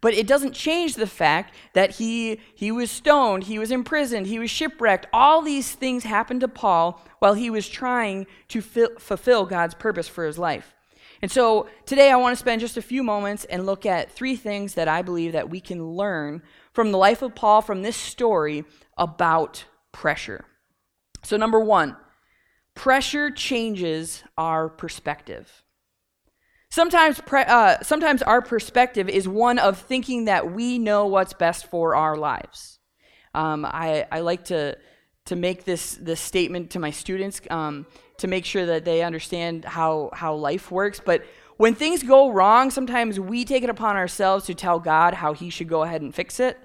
But 0.00 0.12
it 0.12 0.26
doesn't 0.26 0.52
change 0.52 0.96
the 0.96 1.06
fact 1.06 1.54
that 1.72 1.92
he, 1.92 2.40
he 2.54 2.70
was 2.70 2.90
stoned, 2.90 3.44
he 3.44 3.58
was 3.58 3.70
imprisoned, 3.70 4.26
he 4.26 4.38
was 4.38 4.50
shipwrecked. 4.50 5.06
All 5.14 5.40
these 5.40 5.72
things 5.72 6.04
happened 6.04 6.42
to 6.42 6.48
Paul 6.48 7.02
while 7.20 7.32
he 7.32 7.48
was 7.48 7.66
trying 7.66 8.26
to 8.48 8.60
fulfill 8.60 9.46
God's 9.46 9.74
purpose 9.74 10.06
for 10.06 10.26
his 10.26 10.38
life. 10.38 10.74
And 11.22 11.30
so 11.30 11.68
today 11.86 12.10
I 12.10 12.16
want 12.16 12.34
to 12.34 12.38
spend 12.38 12.60
just 12.60 12.76
a 12.76 12.82
few 12.82 13.02
moments 13.02 13.46
and 13.46 13.64
look 13.64 13.86
at 13.86 14.12
three 14.12 14.36
things 14.36 14.74
that 14.74 14.88
I 14.88 15.00
believe 15.00 15.32
that 15.32 15.48
we 15.48 15.58
can 15.58 15.92
learn 15.92 16.42
from 16.74 16.92
the 16.92 16.98
life 16.98 17.22
of 17.22 17.34
Paul 17.34 17.62
from 17.62 17.80
this 17.80 17.96
story 17.96 18.64
about 18.98 19.64
pressure. 19.90 20.44
So 21.22 21.38
number 21.38 21.60
1, 21.60 21.96
pressure 22.74 23.30
changes 23.30 24.22
our 24.36 24.68
perspective. 24.68 25.62
Sometimes, 26.70 27.20
pre- 27.20 27.42
uh, 27.42 27.78
sometimes 27.82 28.20
our 28.22 28.42
perspective 28.42 29.08
is 29.08 29.28
one 29.28 29.58
of 29.60 29.78
thinking 29.78 30.24
that 30.24 30.52
we 30.52 30.78
know 30.78 31.06
what's 31.06 31.32
best 31.32 31.66
for 31.66 31.94
our 31.94 32.16
lives. 32.16 32.80
Um, 33.32 33.64
I, 33.64 34.06
I 34.10 34.20
like 34.20 34.46
to, 34.46 34.76
to 35.26 35.36
make 35.36 35.64
this, 35.64 35.94
this 35.94 36.20
statement 36.20 36.70
to 36.70 36.80
my 36.80 36.90
students 36.90 37.40
um, 37.48 37.86
to 38.18 38.26
make 38.26 38.44
sure 38.44 38.66
that 38.66 38.84
they 38.84 39.02
understand 39.02 39.64
how, 39.64 40.10
how 40.12 40.34
life 40.34 40.70
works. 40.70 41.00
But 41.04 41.24
when 41.56 41.74
things 41.74 42.02
go 42.02 42.30
wrong, 42.30 42.70
sometimes 42.70 43.20
we 43.20 43.44
take 43.44 43.62
it 43.62 43.70
upon 43.70 43.96
ourselves 43.96 44.46
to 44.46 44.54
tell 44.54 44.80
God 44.80 45.14
how 45.14 45.32
He 45.32 45.50
should 45.50 45.68
go 45.68 45.82
ahead 45.82 46.02
and 46.02 46.12
fix 46.12 46.40
it. 46.40 46.58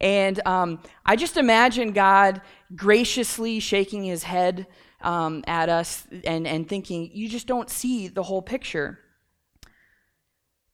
And 0.00 0.40
um, 0.46 0.80
I 1.04 1.16
just 1.16 1.36
imagine 1.36 1.92
God 1.92 2.40
graciously 2.74 3.60
shaking 3.60 4.04
His 4.04 4.22
head 4.22 4.66
um, 5.00 5.44
at 5.46 5.68
us 5.68 6.06
and, 6.24 6.46
and 6.46 6.68
thinking, 6.68 7.10
You 7.12 7.28
just 7.28 7.46
don't 7.46 7.70
see 7.70 8.08
the 8.08 8.22
whole 8.22 8.42
picture. 8.42 8.98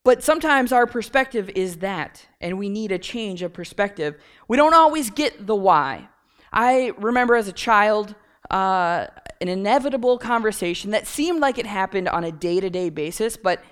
But 0.04 0.22
sometimes 0.22 0.70
our 0.70 0.86
perspective 0.86 1.50
is 1.56 1.78
that, 1.78 2.26
and 2.40 2.58
we 2.58 2.68
need 2.68 2.92
a 2.92 2.98
change 2.98 3.42
of 3.42 3.52
perspective. 3.52 4.14
We 4.46 4.56
don't 4.56 4.74
always 4.74 5.10
get 5.10 5.46
the 5.46 5.56
why. 5.56 6.08
I 6.52 6.92
remember 6.96 7.34
as 7.34 7.48
a 7.48 7.52
child 7.52 8.14
uh, 8.50 9.06
an 9.40 9.48
inevitable 9.48 10.18
conversation 10.18 10.92
that 10.92 11.06
seemed 11.06 11.40
like 11.40 11.58
it 11.58 11.66
happened 11.66 12.08
on 12.08 12.24
a 12.24 12.32
day 12.32 12.60
to 12.60 12.70
day 12.70 12.88
basis, 12.90 13.36
but 13.36 13.62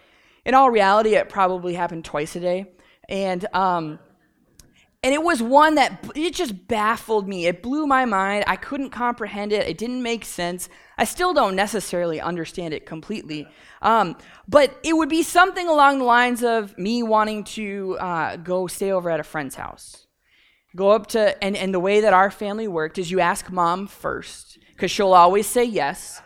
in 0.44 0.54
all 0.54 0.70
reality, 0.70 1.14
it 1.14 1.28
probably 1.28 1.75
happened 1.75 2.04
twice 2.04 2.37
a 2.37 2.40
day. 2.40 2.66
And 3.08 3.46
um, 3.54 3.99
and 5.04 5.12
it 5.12 5.23
was 5.23 5.42
one 5.42 5.75
that 5.75 6.02
it 6.14 6.32
just 6.34 6.66
baffled 6.66 7.28
me. 7.28 7.44
It 7.46 7.62
blew 7.62 7.87
my 7.87 8.06
mind. 8.06 8.44
I 8.46 8.56
couldn't 8.56 8.88
comprehend 8.88 9.52
it. 9.52 9.68
It 9.68 9.76
didn't 9.76 10.02
make 10.02 10.25
sense. 10.25 10.70
I 10.96 11.04
still 11.04 11.34
don't 11.34 11.54
necessarily 11.54 12.23
understand 12.23 12.73
it 12.73 12.87
completely. 12.87 13.46
Um, 13.82 14.16
but 14.49 14.75
it 14.82 14.96
would 14.96 15.11
be 15.11 15.23
something 15.23 15.68
along 15.68 15.99
the 15.99 16.06
lines 16.06 16.42
of 16.42 16.76
me 16.78 17.02
wanting 17.02 17.44
to 17.44 17.99
uh, 18.00 18.37
go 18.37 18.66
stay 18.66 18.92
over 18.92 19.11
at 19.11 19.20
a 19.20 19.25
friend's 19.25 19.56
house. 19.56 20.06
Go 20.75 20.88
up 20.88 21.08
to, 21.08 21.44
and, 21.44 21.54
and 21.54 21.75
the 21.75 21.80
way 21.80 22.00
that 22.00 22.14
our 22.14 22.30
family 22.30 22.66
worked 22.66 22.96
is 22.96 23.11
you 23.11 23.20
ask 23.20 23.50
mom 23.50 23.87
first, 23.87 24.58
because 24.70 24.90
she'll 24.90 25.12
always 25.12 25.46
say 25.46 25.64
yes. 25.64 26.23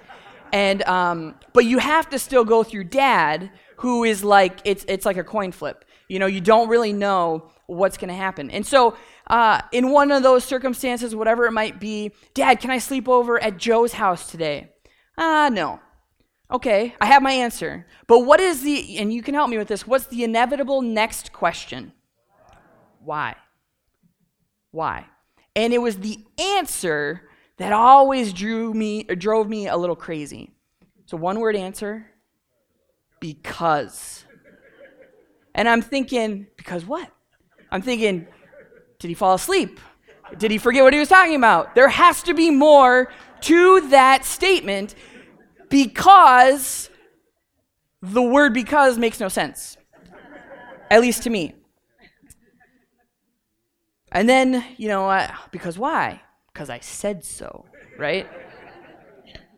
And, 0.53 0.85
um, 0.85 1.35
but 1.53 1.65
you 1.65 1.79
have 1.79 2.09
to 2.11 2.19
still 2.21 2.45
go 2.45 2.63
through 2.63 2.85
dad, 2.85 3.51
who 3.79 4.05
is 4.05 4.23
like, 4.23 4.61
it's, 4.65 4.85
it's 4.87 5.05
like 5.05 5.17
a 5.17 5.25
coin 5.25 5.51
flip. 5.51 5.85
You 6.07 6.21
know, 6.21 6.27
you 6.27 6.41
don't 6.41 6.69
really 6.69 6.93
know 6.93 7.51
what's 7.69 7.99
going 7.99 8.09
to 8.09 8.15
happen. 8.15 8.51
And 8.51 8.67
so, 8.67 8.97
uh, 9.29 9.61
in 9.73 9.93
one 9.93 10.11
of 10.11 10.23
those 10.23 10.43
circumstances, 10.43 11.15
whatever 11.15 11.45
it 11.45 11.53
might 11.53 11.79
be, 11.79 12.13
Dad, 12.35 12.61
can 12.61 12.71
I 12.71 12.79
sleep 12.79 13.09
over 13.09 13.41
at 13.41 13.59
Joe's 13.59 13.93
house 13.93 14.31
today? 14.31 14.71
Ah, 15.17 15.47
uh, 15.47 15.49
no. 15.51 15.81
Okay, 16.51 16.95
I 16.99 17.07
have 17.07 17.23
my 17.23 17.33
answer. 17.33 17.87
But 18.07 18.21
what 18.21 18.41
is 18.41 18.63
the, 18.63 18.99
and 18.99 19.13
you 19.13 19.23
can 19.23 19.35
help 19.35 19.51
me 19.51 19.59
with 19.59 19.69
this, 19.69 19.87
what's 19.87 20.07
the 20.07 20.25
inevitable 20.25 20.81
next 20.81 21.33
question? 21.33 21.93
Why? 23.05 23.37
Why? 24.71 25.07
And 25.55 25.75
it 25.75 25.79
was 25.79 25.99
the 25.99 26.25
answer 26.39 27.29
that 27.59 27.75
always 27.75 28.33
drew 28.33 28.73
me, 28.73 29.03
drove 29.03 29.47
me 29.47 29.69
a 29.69 29.77
little 29.77 29.97
crazy. 29.97 30.55
So, 31.05 31.19
one 31.19 31.39
word 31.39 31.55
answer 31.55 32.07
because. 33.21 34.25
And 35.55 35.69
I'm 35.69 35.83
thinking, 35.83 36.47
because 36.57 36.87
what? 36.87 37.11
I'm 37.71 37.83
thinking, 37.83 38.27
did 38.99 39.09
he 39.09 39.15
fall 39.15 39.35
asleep? 39.35 39.81
Did 40.37 40.51
he 40.51 40.59
forget 40.59 40.83
what 40.83 40.93
he 40.93 40.99
was 40.99 41.09
talking 41.09 41.37
about? 41.37 41.75
There 41.75 41.89
has 41.89 42.23
to 42.25 42.35
be 42.35 42.51
more 42.51 43.11
to 43.43 43.89
that 43.91 44.25
statement 44.25 44.95
because 45.69 46.91
the 48.03 48.23
word 48.23 48.55
because 48.55 48.99
makes 48.99 49.21
no 49.21 49.29
sense, 49.29 49.77
at 50.91 51.01
least 51.01 51.23
to 51.25 51.31
me. 51.31 51.55
And 54.13 54.29
then, 54.29 54.65
you 54.77 54.89
know, 54.89 55.09
uh, 55.09 55.31
because 55.51 55.79
why? 55.79 56.23
Because 56.53 56.71
I 56.71 56.81
said 56.81 57.25
so, 57.25 57.67
right? 57.99 58.27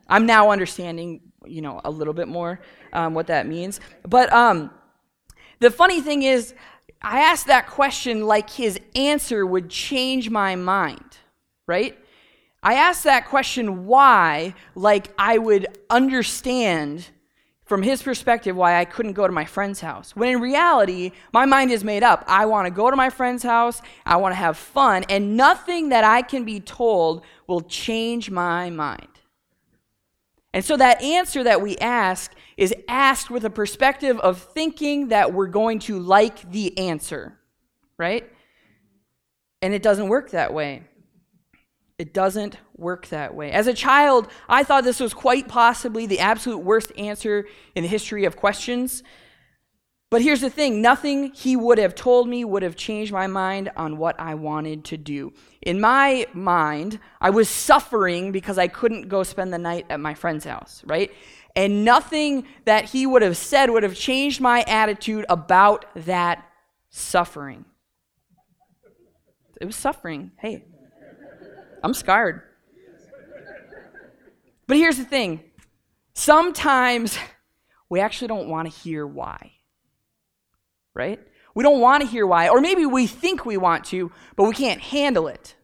I'm 0.09 0.27
now 0.27 0.51
understanding, 0.51 1.21
you 1.47 1.63
know, 1.63 1.81
a 1.85 1.91
little 1.91 2.15
bit 2.15 2.27
more 2.27 2.61
um, 2.93 3.15
what 3.15 3.29
that 3.29 3.47
means. 3.47 3.81
But 4.03 4.33
um, 4.33 4.71
the 5.61 5.71
funny 5.71 6.01
thing 6.01 6.25
is, 6.25 6.55
I 7.03 7.21
asked 7.21 7.47
that 7.47 7.67
question 7.67 8.27
like 8.27 8.51
his 8.51 8.79
answer 8.95 9.47
would 9.47 9.71
change 9.71 10.29
my 10.29 10.57
mind, 10.57 11.17
right? 11.67 11.99
I 12.63 12.75
asked 12.75 13.05
that 13.05 13.27
question 13.27 13.87
why, 13.87 14.55
like 14.75 15.09
I 15.19 15.39
would 15.39 15.67
understand 15.89 17.09
from 17.65 17.83
his 17.83 18.03
perspective 18.03 18.55
why 18.55 18.79
I 18.79 18.85
couldn't 18.85 19.13
go 19.13 19.27
to 19.27 19.33
my 19.33 19.45
friend's 19.45 19.81
house. 19.81 20.15
When 20.15 20.29
in 20.29 20.41
reality, 20.41 21.13
my 21.33 21.47
mind 21.47 21.71
is 21.71 21.85
made 21.85 22.03
up. 22.03 22.25
I 22.27 22.45
want 22.47 22.67
to 22.67 22.71
go 22.71 22.91
to 22.91 22.97
my 22.97 23.11
friend's 23.11 23.45
house, 23.45 23.81
I 24.05 24.17
want 24.17 24.33
to 24.33 24.37
have 24.37 24.57
fun, 24.57 25.05
and 25.09 25.37
nothing 25.37 25.91
that 25.91 26.05
I 26.05 26.21
can 26.21 26.45
be 26.45 26.61
told 26.61 27.23
will 27.47 27.61
change 27.63 28.29
my 28.29 28.69
mind. 28.71 29.07
And 30.53 30.65
so 30.65 30.77
that 30.77 31.01
answer 31.01 31.45
that 31.45 31.63
we 31.63 31.79
ask 31.79 32.35
is 32.61 32.75
asked 32.87 33.31
with 33.31 33.43
a 33.47 33.51
perspective 33.51 34.21
of 34.21 34.39
thinking 34.39 35.09
that 35.09 35.33
we're 35.33 35.47
going 35.47 35.79
to 35.79 35.99
like 35.99 36.53
the 36.53 36.77
answer, 36.77 37.39
right? 37.97 38.31
And 39.63 39.73
it 39.73 39.83
doesn't 39.83 40.09
work 40.09 40.33
that 40.33 40.53
way. 40.53 40.83
It 41.99 42.13
doesn't 42.13 42.59
work 42.77 43.07
that 43.09 43.35
way. 43.35 43.51
As 43.51 43.67
a 43.67 43.73
child, 43.73 44.29
I 44.47 44.63
thought 44.63 44.85
this 44.85 45.01
was 45.01 45.15
quite 45.15 45.49
possibly 45.49 46.05
the 46.07 46.19
absolute 46.19 46.59
worst 46.59 46.93
answer 46.99 47.47
in 47.75 47.83
the 47.83 47.89
history 47.89 48.27
of 48.27 48.37
questions. 48.37 49.03
But 50.11 50.21
here's 50.21 50.43
the 50.43 50.51
thing 50.51 50.83
nothing 50.83 51.33
he 51.33 51.57
would 51.57 51.79
have 51.79 51.95
told 51.95 52.29
me 52.29 52.45
would 52.45 52.63
have 52.63 52.77
changed 52.77 53.11
my 53.11 53.27
mind 53.27 53.71
on 53.75 53.97
what 53.97 54.21
I 54.21 54.35
wanted 54.35 54.85
to 54.87 54.99
do. 54.99 55.33
In 55.63 55.81
my 55.81 56.27
mind, 56.35 56.99
I 57.23 57.31
was 57.31 57.49
suffering 57.49 58.33
because 58.33 58.59
I 58.59 58.69
couldn't 58.69 59.09
go 59.09 59.23
spend 59.23 59.53
the 59.53 59.59
night 59.59 59.87
at 59.89 60.01
my 60.01 60.13
friend's 60.13 60.45
house, 60.45 60.83
right? 60.85 61.11
And 61.57 61.85
nothing 61.85 62.47
that 62.65 62.87
he 62.87 63.07
would 63.07 63.23
have 63.23 63.37
said 63.37 63.71
would 63.71 63.83
have 63.83 63.95
changed 63.95 64.41
my 64.41 64.63
attitude 64.63 65.27
about 65.29 65.85
that 65.95 66.45
suffering. 66.91 67.65
It 69.61 69.67
was 69.67 69.77
suffering. 69.77 70.31
Hey, 70.39 70.65
I'm 71.83 71.95
scarred. 71.95 72.43
But 74.67 74.77
here's 74.77 74.97
the 74.97 75.05
thing 75.05 75.43
sometimes 76.15 77.19
we 77.89 78.01
actually 78.01 78.29
don't 78.29 78.49
want 78.49 78.71
to 78.71 78.79
hear 78.79 79.07
why 79.07 79.53
right? 80.95 81.21
We 81.55 81.63
don't 81.63 81.81
want 81.81 82.03
to 82.03 82.09
hear 82.09 82.27
why, 82.27 82.49
or 82.49 82.61
maybe 82.61 82.87
we 82.87 83.07
think 83.07 83.45
we 83.45 83.57
want 83.57 83.85
to, 83.87 84.13
but 84.37 84.45
we 84.45 84.55
can't 84.55 84.81
handle 84.81 85.29
it. 85.29 85.55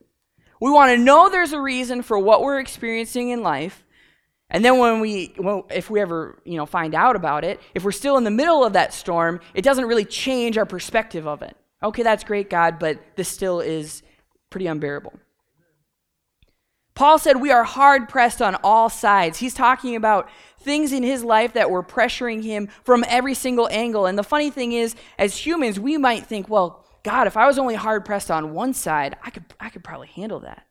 We 0.60 0.70
want 0.70 0.90
to 0.90 1.02
know 1.02 1.28
there's 1.28 1.52
a 1.52 1.60
reason 1.60 2.02
for 2.02 2.18
what 2.18 2.42
we're 2.42 2.58
experiencing 2.58 3.28
in 3.28 3.42
life. 3.42 3.84
And 4.48 4.64
then 4.64 4.78
when 4.78 5.00
we 5.00 5.34
well, 5.38 5.66
if 5.70 5.90
we 5.90 6.00
ever, 6.00 6.40
you 6.44 6.56
know, 6.56 6.66
find 6.66 6.94
out 6.94 7.16
about 7.16 7.44
it, 7.44 7.60
if 7.74 7.84
we're 7.84 7.92
still 7.92 8.16
in 8.16 8.24
the 8.24 8.30
middle 8.30 8.64
of 8.64 8.74
that 8.74 8.94
storm, 8.94 9.40
it 9.54 9.62
doesn't 9.62 9.86
really 9.86 10.04
change 10.04 10.56
our 10.56 10.66
perspective 10.66 11.26
of 11.26 11.42
it. 11.42 11.56
Okay, 11.82 12.02
that's 12.02 12.24
great, 12.24 12.48
God, 12.48 12.78
but 12.78 12.98
this 13.16 13.28
still 13.28 13.60
is 13.60 14.02
pretty 14.50 14.66
unbearable. 14.66 15.12
Paul 16.94 17.18
said 17.18 17.40
we 17.40 17.50
are 17.50 17.64
hard 17.64 18.08
pressed 18.08 18.40
on 18.40 18.54
all 18.64 18.88
sides. 18.88 19.38
He's 19.38 19.52
talking 19.52 19.96
about 19.96 20.30
things 20.60 20.92
in 20.92 21.02
his 21.02 21.22
life 21.22 21.52
that 21.52 21.70
were 21.70 21.82
pressuring 21.82 22.42
him 22.42 22.68
from 22.84 23.04
every 23.06 23.34
single 23.34 23.68
angle. 23.70 24.06
And 24.06 24.16
the 24.16 24.24
funny 24.24 24.50
thing 24.50 24.72
is, 24.72 24.96
as 25.18 25.36
humans, 25.36 25.78
we 25.78 25.98
might 25.98 26.26
think, 26.26 26.48
well, 26.48 26.84
God, 27.02 27.26
if 27.26 27.36
I 27.36 27.46
was 27.46 27.58
only 27.58 27.74
hard 27.74 28.04
pressed 28.04 28.30
on 28.30 28.54
one 28.54 28.72
side, 28.72 29.16
I 29.22 29.30
could, 29.30 29.44
I 29.60 29.68
could 29.68 29.84
probably 29.84 30.08
handle 30.08 30.40
that. 30.40 30.65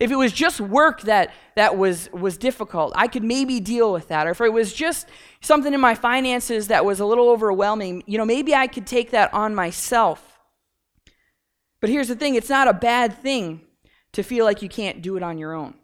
If 0.00 0.10
it 0.12 0.16
was 0.16 0.32
just 0.32 0.60
work 0.60 1.02
that, 1.02 1.32
that 1.56 1.76
was, 1.76 2.08
was 2.12 2.38
difficult, 2.38 2.92
I 2.94 3.08
could 3.08 3.24
maybe 3.24 3.58
deal 3.58 3.92
with 3.92 4.08
that. 4.08 4.26
Or 4.26 4.30
if 4.30 4.40
it 4.40 4.52
was 4.52 4.72
just 4.72 5.08
something 5.40 5.74
in 5.74 5.80
my 5.80 5.94
finances 5.94 6.68
that 6.68 6.84
was 6.84 7.00
a 7.00 7.04
little 7.04 7.28
overwhelming, 7.28 8.04
you 8.06 8.16
know, 8.16 8.24
maybe 8.24 8.54
I 8.54 8.68
could 8.68 8.86
take 8.86 9.10
that 9.10 9.32
on 9.34 9.54
myself. 9.54 10.38
But 11.80 11.90
here's 11.90 12.08
the 12.08 12.16
thing 12.16 12.34
it's 12.34 12.48
not 12.48 12.68
a 12.68 12.72
bad 12.72 13.18
thing 13.18 13.62
to 14.12 14.22
feel 14.22 14.44
like 14.44 14.62
you 14.62 14.68
can't 14.68 15.02
do 15.02 15.16
it 15.16 15.22
on 15.22 15.38
your 15.38 15.52
own. 15.52 15.74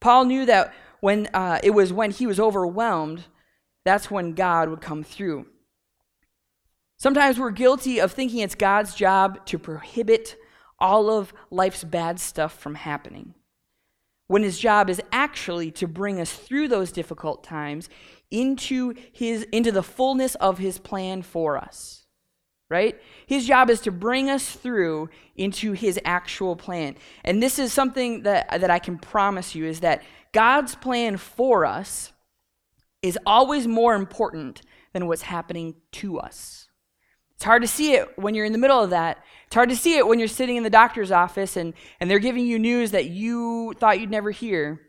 Paul 0.00 0.24
knew 0.24 0.46
that 0.46 0.72
when 1.00 1.28
uh, 1.34 1.58
it 1.62 1.70
was 1.70 1.92
when 1.92 2.10
he 2.10 2.26
was 2.26 2.40
overwhelmed, 2.40 3.24
that's 3.84 4.10
when 4.10 4.34
God 4.34 4.68
would 4.68 4.80
come 4.80 5.02
through. 5.02 5.46
Sometimes 6.96 7.38
we're 7.38 7.50
guilty 7.50 8.00
of 8.00 8.12
thinking 8.12 8.40
it's 8.40 8.56
God's 8.56 8.94
job 8.94 9.44
to 9.46 9.58
prohibit 9.58 10.36
all 10.78 11.10
of 11.10 11.32
life's 11.50 11.84
bad 11.84 12.20
stuff 12.20 12.58
from 12.58 12.76
happening. 12.76 13.34
When 14.26 14.42
his 14.42 14.58
job 14.58 14.90
is 14.90 15.00
actually 15.10 15.70
to 15.72 15.88
bring 15.88 16.20
us 16.20 16.32
through 16.32 16.68
those 16.68 16.92
difficult 16.92 17.42
times 17.42 17.88
into 18.30 18.94
his 19.12 19.44
into 19.52 19.72
the 19.72 19.82
fullness 19.82 20.34
of 20.36 20.58
his 20.58 20.78
plan 20.78 21.22
for 21.22 21.56
us. 21.56 22.04
Right? 22.70 23.00
His 23.26 23.46
job 23.46 23.70
is 23.70 23.80
to 23.82 23.90
bring 23.90 24.28
us 24.28 24.50
through 24.50 25.08
into 25.34 25.72
his 25.72 25.98
actual 26.04 26.54
plan. 26.54 26.96
And 27.24 27.42
this 27.42 27.58
is 27.58 27.72
something 27.72 28.24
that, 28.24 28.60
that 28.60 28.70
I 28.70 28.78
can 28.78 28.98
promise 28.98 29.54
you 29.54 29.64
is 29.64 29.80
that 29.80 30.02
God's 30.32 30.74
plan 30.74 31.16
for 31.16 31.64
us 31.64 32.12
is 33.00 33.18
always 33.24 33.66
more 33.66 33.94
important 33.94 34.60
than 34.92 35.06
what's 35.06 35.22
happening 35.22 35.76
to 35.92 36.18
us. 36.18 36.67
It's 37.38 37.44
hard 37.44 37.62
to 37.62 37.68
see 37.68 37.92
it 37.92 38.18
when 38.18 38.34
you're 38.34 38.44
in 38.44 38.50
the 38.50 38.58
middle 38.58 38.82
of 38.82 38.90
that. 38.90 39.22
It's 39.46 39.54
hard 39.54 39.68
to 39.68 39.76
see 39.76 39.96
it 39.96 40.04
when 40.04 40.18
you're 40.18 40.26
sitting 40.26 40.56
in 40.56 40.64
the 40.64 40.70
doctor's 40.70 41.12
office 41.12 41.56
and, 41.56 41.72
and 42.00 42.10
they're 42.10 42.18
giving 42.18 42.44
you 42.44 42.58
news 42.58 42.90
that 42.90 43.10
you 43.10 43.74
thought 43.78 44.00
you'd 44.00 44.10
never 44.10 44.32
hear. 44.32 44.80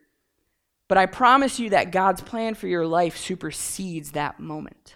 But 0.88 0.98
I 0.98 1.06
promise 1.06 1.60
you 1.60 1.70
that 1.70 1.92
God's 1.92 2.22
plan 2.22 2.56
for 2.56 2.66
your 2.66 2.88
life 2.88 3.18
supersedes 3.18 4.14
that 4.14 4.40
moment. 4.40 4.96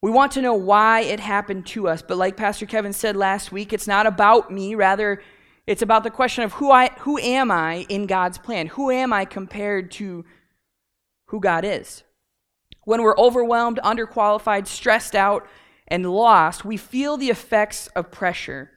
We 0.00 0.10
want 0.10 0.32
to 0.32 0.42
know 0.42 0.54
why 0.54 1.00
it 1.00 1.20
happened 1.20 1.66
to 1.66 1.86
us, 1.86 2.00
but 2.00 2.16
like 2.16 2.38
Pastor 2.38 2.64
Kevin 2.64 2.94
said 2.94 3.14
last 3.14 3.52
week, 3.52 3.74
it's 3.74 3.86
not 3.86 4.06
about 4.06 4.50
me. 4.50 4.74
Rather, 4.74 5.22
it's 5.66 5.82
about 5.82 6.02
the 6.02 6.10
question 6.10 6.44
of 6.44 6.54
who 6.54 6.70
I 6.70 6.88
who 7.00 7.18
am 7.18 7.50
I 7.50 7.84
in 7.90 8.06
God's 8.06 8.38
plan? 8.38 8.68
Who 8.68 8.90
am 8.90 9.12
I 9.12 9.26
compared 9.26 9.90
to 9.92 10.24
who 11.26 11.40
God 11.40 11.66
is? 11.66 12.04
When 12.84 13.02
we're 13.02 13.16
overwhelmed, 13.16 13.80
underqualified, 13.82 14.66
stressed 14.66 15.14
out, 15.14 15.46
and 15.88 16.10
lost, 16.10 16.64
we 16.64 16.76
feel 16.76 17.16
the 17.16 17.30
effects 17.30 17.88
of 17.88 18.10
pressure. 18.10 18.70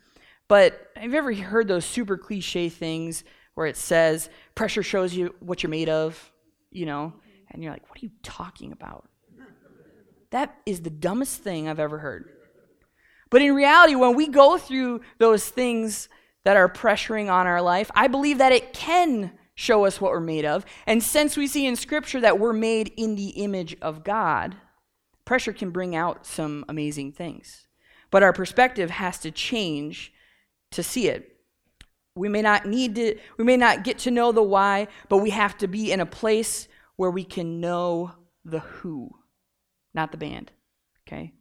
But 0.47 0.91
have 0.95 1.11
you 1.11 1.17
ever 1.17 1.33
heard 1.33 1.67
those 1.67 1.85
super 1.85 2.17
cliche 2.17 2.69
things 2.69 3.23
where 3.55 3.67
it 3.67 3.77
says 3.77 4.29
pressure 4.55 4.83
shows 4.83 5.13
you 5.13 5.35
what 5.39 5.63
you're 5.63 5.69
made 5.69 5.89
of, 5.89 6.31
you 6.71 6.85
know? 6.85 7.13
And 7.49 7.63
you're 7.63 7.71
like, 7.71 7.89
what 7.89 7.97
are 8.01 8.05
you 8.05 8.11
talking 8.23 8.71
about? 8.71 9.07
That 10.31 10.55
is 10.65 10.81
the 10.81 10.89
dumbest 10.89 11.41
thing 11.41 11.67
I've 11.67 11.79
ever 11.79 11.99
heard. 11.99 12.29
But 13.29 13.41
in 13.41 13.55
reality, 13.55 13.95
when 13.95 14.15
we 14.15 14.27
go 14.27 14.57
through 14.57 15.01
those 15.17 15.47
things 15.47 16.09
that 16.43 16.57
are 16.57 16.69
pressuring 16.69 17.31
on 17.31 17.47
our 17.47 17.61
life, 17.61 17.89
I 17.95 18.07
believe 18.07 18.37
that 18.37 18.51
it 18.51 18.73
can 18.73 19.31
show 19.57 19.85
us 19.85 19.99
what 19.99 20.11
we're 20.11 20.19
made 20.19 20.45
of. 20.45 20.65
And 20.85 21.03
since 21.03 21.35
we 21.35 21.47
see 21.47 21.65
in 21.65 21.75
Scripture 21.75 22.21
that 22.21 22.39
we're 22.39 22.53
made 22.53 22.93
in 22.95 23.15
the 23.15 23.29
image 23.29 23.75
of 23.81 24.03
God, 24.03 24.55
pressure 25.25 25.51
can 25.51 25.71
bring 25.71 25.95
out 25.95 26.27
some 26.27 26.63
amazing 26.69 27.11
things. 27.11 27.67
But 28.11 28.21
our 28.21 28.31
perspective 28.31 28.91
has 28.91 29.17
to 29.19 29.31
change 29.31 30.13
to 30.71 30.83
see 30.83 31.09
it. 31.09 31.37
We 32.15 32.29
may 32.29 32.43
not 32.43 32.67
need 32.67 32.95
to, 32.95 33.17
we 33.37 33.43
may 33.43 33.57
not 33.57 33.83
get 33.83 33.97
to 33.99 34.11
know 34.11 34.31
the 34.31 34.43
why, 34.43 34.87
but 35.09 35.17
we 35.17 35.31
have 35.31 35.57
to 35.57 35.67
be 35.67 35.91
in 35.91 35.99
a 35.99 36.05
place 36.05 36.67
where 36.95 37.11
we 37.11 37.23
can 37.23 37.59
know 37.59 38.11
the 38.45 38.59
who, 38.59 39.09
not 39.93 40.11
the 40.11 40.17
band. 40.17 40.51
Okay? 41.07 41.33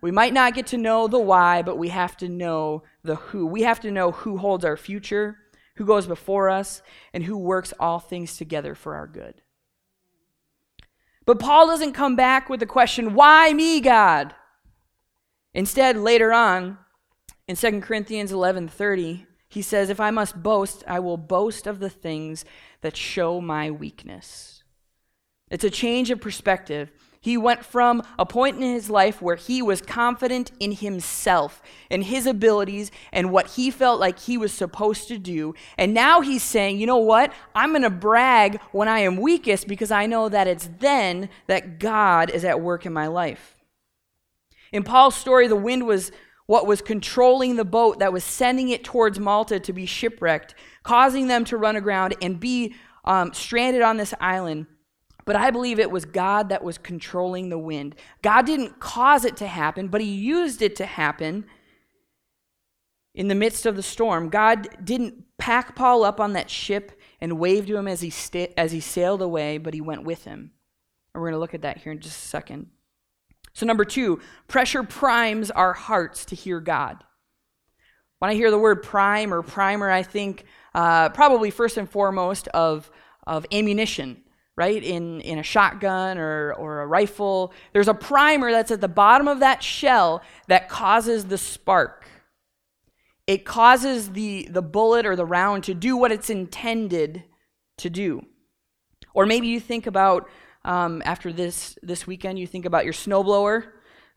We 0.00 0.10
might 0.10 0.32
not 0.32 0.54
get 0.54 0.66
to 0.68 0.76
know 0.76 1.06
the 1.06 1.20
why, 1.20 1.62
but 1.62 1.78
we 1.78 1.90
have 1.90 2.16
to 2.16 2.28
know 2.28 2.82
the 3.04 3.14
who. 3.14 3.46
We 3.46 3.62
have 3.62 3.78
to 3.80 3.92
know 3.92 4.10
who 4.10 4.36
holds 4.36 4.64
our 4.64 4.76
future, 4.76 5.38
who 5.76 5.84
goes 5.84 6.06
before 6.06 6.50
us, 6.50 6.82
and 7.12 7.24
who 7.24 7.36
works 7.36 7.72
all 7.80 7.98
things 7.98 8.36
together 8.36 8.74
for 8.74 8.94
our 8.94 9.06
good. 9.06 9.42
But 11.24 11.38
Paul 11.38 11.66
doesn't 11.66 11.92
come 11.92 12.16
back 12.16 12.48
with 12.48 12.60
the 12.60 12.66
question, 12.66 13.14
Why 13.14 13.52
me, 13.52 13.80
God? 13.80 14.34
Instead, 15.54 15.96
later 15.96 16.32
on, 16.32 16.78
in 17.46 17.56
2 17.56 17.82
Corinthians 17.82 18.32
11:30, 18.32 19.26
he 19.48 19.62
says, 19.62 19.90
"If 19.90 20.00
I 20.00 20.10
must 20.10 20.42
boast, 20.42 20.82
I 20.86 20.98
will 20.98 21.18
boast 21.18 21.66
of 21.66 21.78
the 21.78 21.90
things 21.90 22.44
that 22.80 22.96
show 22.96 23.40
my 23.40 23.70
weakness." 23.70 24.64
It's 25.50 25.64
a 25.64 25.70
change 25.70 26.10
of 26.10 26.20
perspective. 26.20 26.90
He 27.22 27.36
went 27.36 27.64
from 27.64 28.02
a 28.18 28.26
point 28.26 28.56
in 28.56 28.62
his 28.62 28.90
life 28.90 29.22
where 29.22 29.36
he 29.36 29.62
was 29.62 29.80
confident 29.80 30.50
in 30.58 30.72
himself 30.72 31.62
and 31.88 32.02
his 32.02 32.26
abilities 32.26 32.90
and 33.12 33.30
what 33.30 33.52
he 33.52 33.70
felt 33.70 34.00
like 34.00 34.18
he 34.18 34.36
was 34.36 34.52
supposed 34.52 35.06
to 35.06 35.18
do. 35.18 35.54
And 35.78 35.94
now 35.94 36.20
he's 36.20 36.42
saying, 36.42 36.80
you 36.80 36.86
know 36.86 36.96
what? 36.96 37.32
I'm 37.54 37.70
going 37.70 37.82
to 37.82 37.90
brag 37.90 38.60
when 38.72 38.88
I 38.88 38.98
am 38.98 39.18
weakest 39.18 39.68
because 39.68 39.92
I 39.92 40.06
know 40.06 40.28
that 40.30 40.48
it's 40.48 40.68
then 40.80 41.28
that 41.46 41.78
God 41.78 42.28
is 42.28 42.44
at 42.44 42.60
work 42.60 42.86
in 42.86 42.92
my 42.92 43.06
life. 43.06 43.54
In 44.72 44.82
Paul's 44.82 45.14
story, 45.14 45.46
the 45.46 45.54
wind 45.54 45.86
was 45.86 46.10
what 46.46 46.66
was 46.66 46.82
controlling 46.82 47.54
the 47.54 47.64
boat 47.64 48.00
that 48.00 48.12
was 48.12 48.24
sending 48.24 48.68
it 48.70 48.82
towards 48.82 49.20
Malta 49.20 49.60
to 49.60 49.72
be 49.72 49.86
shipwrecked, 49.86 50.56
causing 50.82 51.28
them 51.28 51.44
to 51.44 51.56
run 51.56 51.76
aground 51.76 52.16
and 52.20 52.40
be 52.40 52.74
um, 53.04 53.32
stranded 53.32 53.82
on 53.82 53.96
this 53.96 54.12
island. 54.20 54.66
But 55.24 55.36
I 55.36 55.50
believe 55.50 55.78
it 55.78 55.90
was 55.90 56.04
God 56.04 56.48
that 56.48 56.64
was 56.64 56.78
controlling 56.78 57.48
the 57.48 57.58
wind. 57.58 57.94
God 58.22 58.46
didn't 58.46 58.80
cause 58.80 59.24
it 59.24 59.36
to 59.38 59.46
happen, 59.46 59.88
but 59.88 60.00
He 60.00 60.12
used 60.12 60.62
it 60.62 60.76
to 60.76 60.86
happen 60.86 61.44
in 63.14 63.28
the 63.28 63.34
midst 63.34 63.66
of 63.66 63.76
the 63.76 63.82
storm. 63.82 64.30
God 64.30 64.68
didn't 64.82 65.24
pack 65.38 65.76
Paul 65.76 66.04
up 66.04 66.18
on 66.18 66.32
that 66.32 66.50
ship 66.50 66.98
and 67.20 67.38
wave 67.38 67.66
to 67.66 67.76
him 67.76 67.86
as 67.86 68.00
he, 68.00 68.10
sta- 68.10 68.52
as 68.56 68.72
he 68.72 68.80
sailed 68.80 69.22
away, 69.22 69.58
but 69.58 69.74
He 69.74 69.80
went 69.80 70.04
with 70.04 70.24
him. 70.24 70.52
And 71.14 71.20
we're 71.20 71.28
going 71.28 71.36
to 71.36 71.40
look 71.40 71.54
at 71.54 71.62
that 71.62 71.78
here 71.78 71.92
in 71.92 72.00
just 72.00 72.24
a 72.24 72.28
second. 72.28 72.70
So, 73.52 73.66
number 73.66 73.84
two, 73.84 74.20
pressure 74.48 74.82
primes 74.82 75.50
our 75.50 75.74
hearts 75.74 76.24
to 76.26 76.34
hear 76.34 76.58
God. 76.58 77.04
When 78.18 78.30
I 78.30 78.34
hear 78.34 78.50
the 78.50 78.58
word 78.58 78.82
prime 78.82 79.34
or 79.34 79.42
primer, 79.42 79.90
I 79.90 80.02
think 80.02 80.44
uh, 80.74 81.10
probably 81.10 81.50
first 81.50 81.76
and 81.76 81.90
foremost 81.90 82.48
of, 82.48 82.90
of 83.26 83.44
ammunition 83.52 84.21
right? 84.56 84.82
In, 84.82 85.20
in 85.22 85.38
a 85.38 85.42
shotgun 85.42 86.18
or, 86.18 86.52
or 86.54 86.82
a 86.82 86.86
rifle, 86.86 87.52
there's 87.72 87.88
a 87.88 87.94
primer 87.94 88.50
that's 88.50 88.70
at 88.70 88.80
the 88.80 88.88
bottom 88.88 89.28
of 89.28 89.40
that 89.40 89.62
shell 89.62 90.22
that 90.48 90.68
causes 90.68 91.26
the 91.26 91.38
spark. 91.38 92.06
It 93.26 93.44
causes 93.44 94.10
the, 94.12 94.48
the 94.50 94.62
bullet 94.62 95.06
or 95.06 95.16
the 95.16 95.24
round 95.24 95.64
to 95.64 95.74
do 95.74 95.96
what 95.96 96.12
it's 96.12 96.28
intended 96.28 97.24
to 97.78 97.88
do. 97.88 98.26
Or 99.14 99.26
maybe 99.26 99.46
you 99.46 99.60
think 99.60 99.86
about 99.86 100.28
um, 100.64 101.02
after 101.04 101.32
this 101.32 101.76
this 101.82 102.06
weekend, 102.06 102.38
you 102.38 102.46
think 102.46 102.64
about 102.64 102.84
your 102.84 102.94
snowblower, 102.94 103.64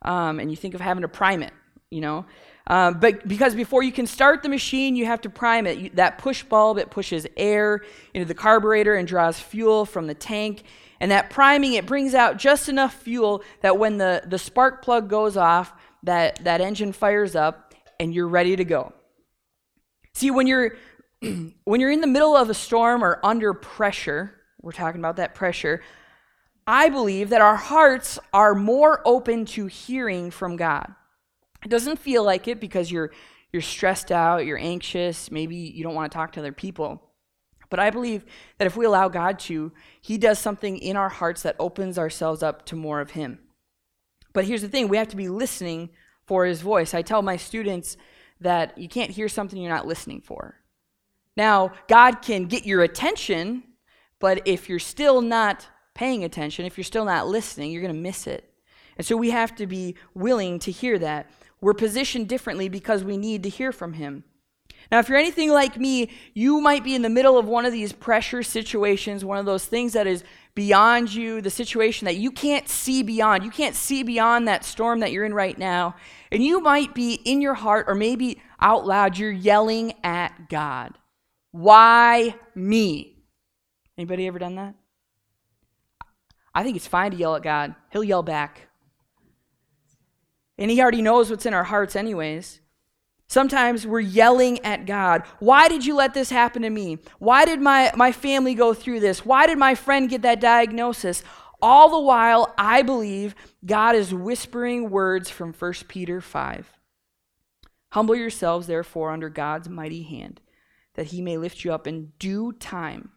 um, 0.03 0.39
and 0.39 0.51
you 0.51 0.57
think 0.57 0.75
of 0.75 0.81
having 0.81 1.01
to 1.01 1.07
prime 1.07 1.41
it. 1.41 1.53
You 1.89 2.01
know, 2.01 2.25
uh, 2.67 2.91
but 2.91 3.27
because 3.27 3.53
before 3.53 3.83
you 3.83 3.91
can 3.91 4.07
start 4.07 4.41
the 4.41 4.49
machine, 4.49 4.95
you 4.95 5.05
have 5.05 5.21
to 5.21 5.29
prime 5.29 5.67
it. 5.67 5.77
You, 5.77 5.89
that 5.91 6.17
push 6.17 6.43
bulb 6.43 6.77
it 6.77 6.89
pushes 6.89 7.27
air 7.37 7.83
into 8.13 8.25
the 8.25 8.33
carburetor 8.33 8.95
and 8.95 9.07
draws 9.07 9.39
fuel 9.39 9.85
from 9.85 10.07
the 10.07 10.15
tank. 10.15 10.63
And 10.99 11.11
that 11.11 11.29
priming 11.29 11.73
it 11.73 11.85
brings 11.85 12.15
out 12.15 12.37
just 12.37 12.69
enough 12.69 12.93
fuel 12.93 13.43
that 13.61 13.77
when 13.77 13.97
the, 13.97 14.23
the 14.25 14.39
spark 14.39 14.81
plug 14.81 15.09
goes 15.09 15.37
off, 15.37 15.73
that, 16.03 16.43
that 16.43 16.61
engine 16.61 16.91
fires 16.91 17.35
up 17.35 17.75
and 17.99 18.13
you're 18.13 18.27
ready 18.27 18.55
to 18.55 18.65
go. 18.65 18.93
See, 20.13 20.31
when 20.31 20.47
you're 20.47 20.77
when 21.63 21.81
you're 21.81 21.91
in 21.91 22.01
the 22.01 22.07
middle 22.07 22.35
of 22.35 22.49
a 22.49 22.53
storm 22.53 23.03
or 23.03 23.19
under 23.23 23.53
pressure, 23.53 24.33
we're 24.61 24.71
talking 24.71 25.01
about 25.01 25.17
that 25.17 25.35
pressure, 25.35 25.81
I 26.67 26.89
believe 26.89 27.29
that 27.29 27.41
our 27.41 27.55
hearts 27.55 28.17
are 28.33 28.55
more 28.55 29.01
open 29.05 29.45
to 29.45 29.67
hearing 29.67 30.31
from 30.31 30.55
God. 30.55 30.93
It 31.65 31.69
doesn't 31.69 31.97
feel 31.97 32.23
like 32.23 32.47
it 32.47 32.61
because 32.61 32.91
you're 32.91 33.11
you're 33.51 33.61
stressed 33.61 34.11
out, 34.11 34.45
you're 34.45 34.57
anxious, 34.57 35.31
maybe 35.31 35.55
you 35.55 35.83
don't 35.83 35.95
want 35.95 36.11
to 36.11 36.15
talk 36.15 36.33
to 36.33 36.39
other 36.39 36.51
people. 36.51 37.01
But 37.69 37.79
I 37.79 37.89
believe 37.89 38.25
that 38.57 38.67
if 38.67 38.75
we 38.77 38.85
allow 38.85 39.07
God 39.07 39.39
to, 39.39 39.71
He 40.01 40.17
does 40.17 40.37
something 40.37 40.77
in 40.77 40.95
our 40.95 41.09
hearts 41.09 41.41
that 41.41 41.55
opens 41.57 41.97
ourselves 41.97 42.43
up 42.43 42.65
to 42.67 42.75
more 42.75 43.01
of 43.01 43.11
Him. 43.11 43.39
But 44.33 44.45
here's 44.45 44.61
the 44.61 44.67
thing 44.67 44.87
we 44.87 44.97
have 44.97 45.07
to 45.07 45.15
be 45.15 45.27
listening 45.27 45.89
for 46.25 46.45
His 46.45 46.61
voice. 46.61 46.93
I 46.93 47.01
tell 47.01 47.21
my 47.21 47.37
students 47.37 47.97
that 48.41 48.77
you 48.77 48.87
can't 48.87 49.11
hear 49.11 49.27
something 49.27 49.59
you're 49.59 49.73
not 49.73 49.87
listening 49.87 50.21
for. 50.21 50.55
Now, 51.35 51.71
God 51.87 52.21
can 52.21 52.45
get 52.45 52.65
your 52.65 52.83
attention, 52.83 53.63
but 54.19 54.47
if 54.47 54.69
you're 54.69 54.79
still 54.79 55.21
not 55.21 55.67
paying 55.95 56.23
attention, 56.23 56.65
if 56.65 56.77
you're 56.77 56.83
still 56.83 57.05
not 57.05 57.27
listening, 57.27 57.71
you're 57.71 57.81
going 57.81 57.95
to 57.95 57.99
miss 57.99 58.27
it. 58.27 58.51
And 58.97 59.05
so 59.05 59.17
we 59.17 59.31
have 59.31 59.55
to 59.55 59.65
be 59.65 59.95
willing 60.13 60.59
to 60.59 60.71
hear 60.71 60.99
that. 60.99 61.31
We're 61.61 61.73
positioned 61.73 62.27
differently 62.27 62.69
because 62.69 63.03
we 63.03 63.17
need 63.17 63.43
to 63.43 63.49
hear 63.49 63.71
from 63.71 63.93
Him. 63.93 64.23
Now, 64.91 64.99
if 64.99 65.09
you're 65.09 65.17
anything 65.17 65.51
like 65.51 65.77
me, 65.77 66.11
you 66.33 66.61
might 66.61 66.83
be 66.83 66.93
in 66.93 67.01
the 67.01 67.09
middle 67.09 67.37
of 67.37 67.47
one 67.47 67.65
of 67.65 67.71
these 67.71 67.91
pressure 67.91 68.43
situations, 68.43 69.25
one 69.25 69.37
of 69.37 69.45
those 69.45 69.65
things 69.65 69.93
that 69.93 70.05
is 70.05 70.23
beyond 70.53 71.13
you, 71.13 71.41
the 71.41 71.49
situation 71.49 72.05
that 72.05 72.17
you 72.17 72.31
can't 72.31 72.69
see 72.69 73.01
beyond. 73.01 73.43
You 73.43 73.51
can't 73.51 73.75
see 73.75 74.03
beyond 74.03 74.47
that 74.47 74.63
storm 74.63 74.99
that 74.99 75.11
you're 75.11 75.25
in 75.25 75.33
right 75.33 75.57
now. 75.57 75.95
And 76.31 76.43
you 76.43 76.61
might 76.61 76.93
be 76.93 77.13
in 77.13 77.41
your 77.41 77.55
heart, 77.55 77.85
or 77.87 77.95
maybe 77.95 78.41
out 78.59 78.85
loud, 78.85 79.17
you're 79.17 79.31
yelling 79.31 79.93
at 80.03 80.49
God. 80.49 80.93
Why 81.51 82.35
me? 82.53 83.17
Anybody 83.97 84.27
ever 84.27 84.39
done 84.39 84.55
that? 84.55 84.75
I 86.53 86.63
think 86.63 86.77
it's 86.77 86.87
fine 86.87 87.11
to 87.11 87.17
yell 87.17 87.35
at 87.35 87.43
God. 87.43 87.75
He'll 87.91 88.03
yell 88.03 88.23
back. 88.23 88.67
And 90.57 90.71
he 90.71 90.81
already 90.81 91.01
knows 91.01 91.29
what's 91.29 91.45
in 91.45 91.53
our 91.53 91.65
hearts, 91.65 91.95
anyways. 91.95 92.61
Sometimes 93.27 93.87
we're 93.87 93.99
yelling 94.01 94.63
at 94.63 94.85
God. 94.85 95.23
Why 95.39 95.67
did 95.67 95.85
you 95.85 95.95
let 95.95 96.13
this 96.13 96.29
happen 96.29 96.61
to 96.61 96.69
me? 96.69 96.99
Why 97.17 97.45
did 97.45 97.59
my, 97.59 97.91
my 97.95 98.11
family 98.11 98.53
go 98.53 98.73
through 98.73 98.99
this? 98.99 99.25
Why 99.25 99.47
did 99.47 99.57
my 99.57 99.73
friend 99.75 100.09
get 100.09 100.21
that 100.21 100.39
diagnosis? 100.39 101.23
All 101.61 101.89
the 101.89 101.99
while, 101.99 102.53
I 102.57 102.83
believe 102.83 103.33
God 103.65 103.95
is 103.95 104.13
whispering 104.13 104.89
words 104.89 105.29
from 105.29 105.53
1 105.53 105.73
Peter 105.87 106.21
5. 106.21 106.71
Humble 107.91 108.15
yourselves, 108.15 108.67
therefore, 108.67 109.11
under 109.11 109.29
God's 109.29 109.69
mighty 109.69 110.03
hand, 110.03 110.41
that 110.93 111.07
he 111.07 111.21
may 111.21 111.37
lift 111.37 111.63
you 111.63 111.73
up 111.73 111.87
in 111.87 112.11
due 112.19 112.51
time. 112.51 113.09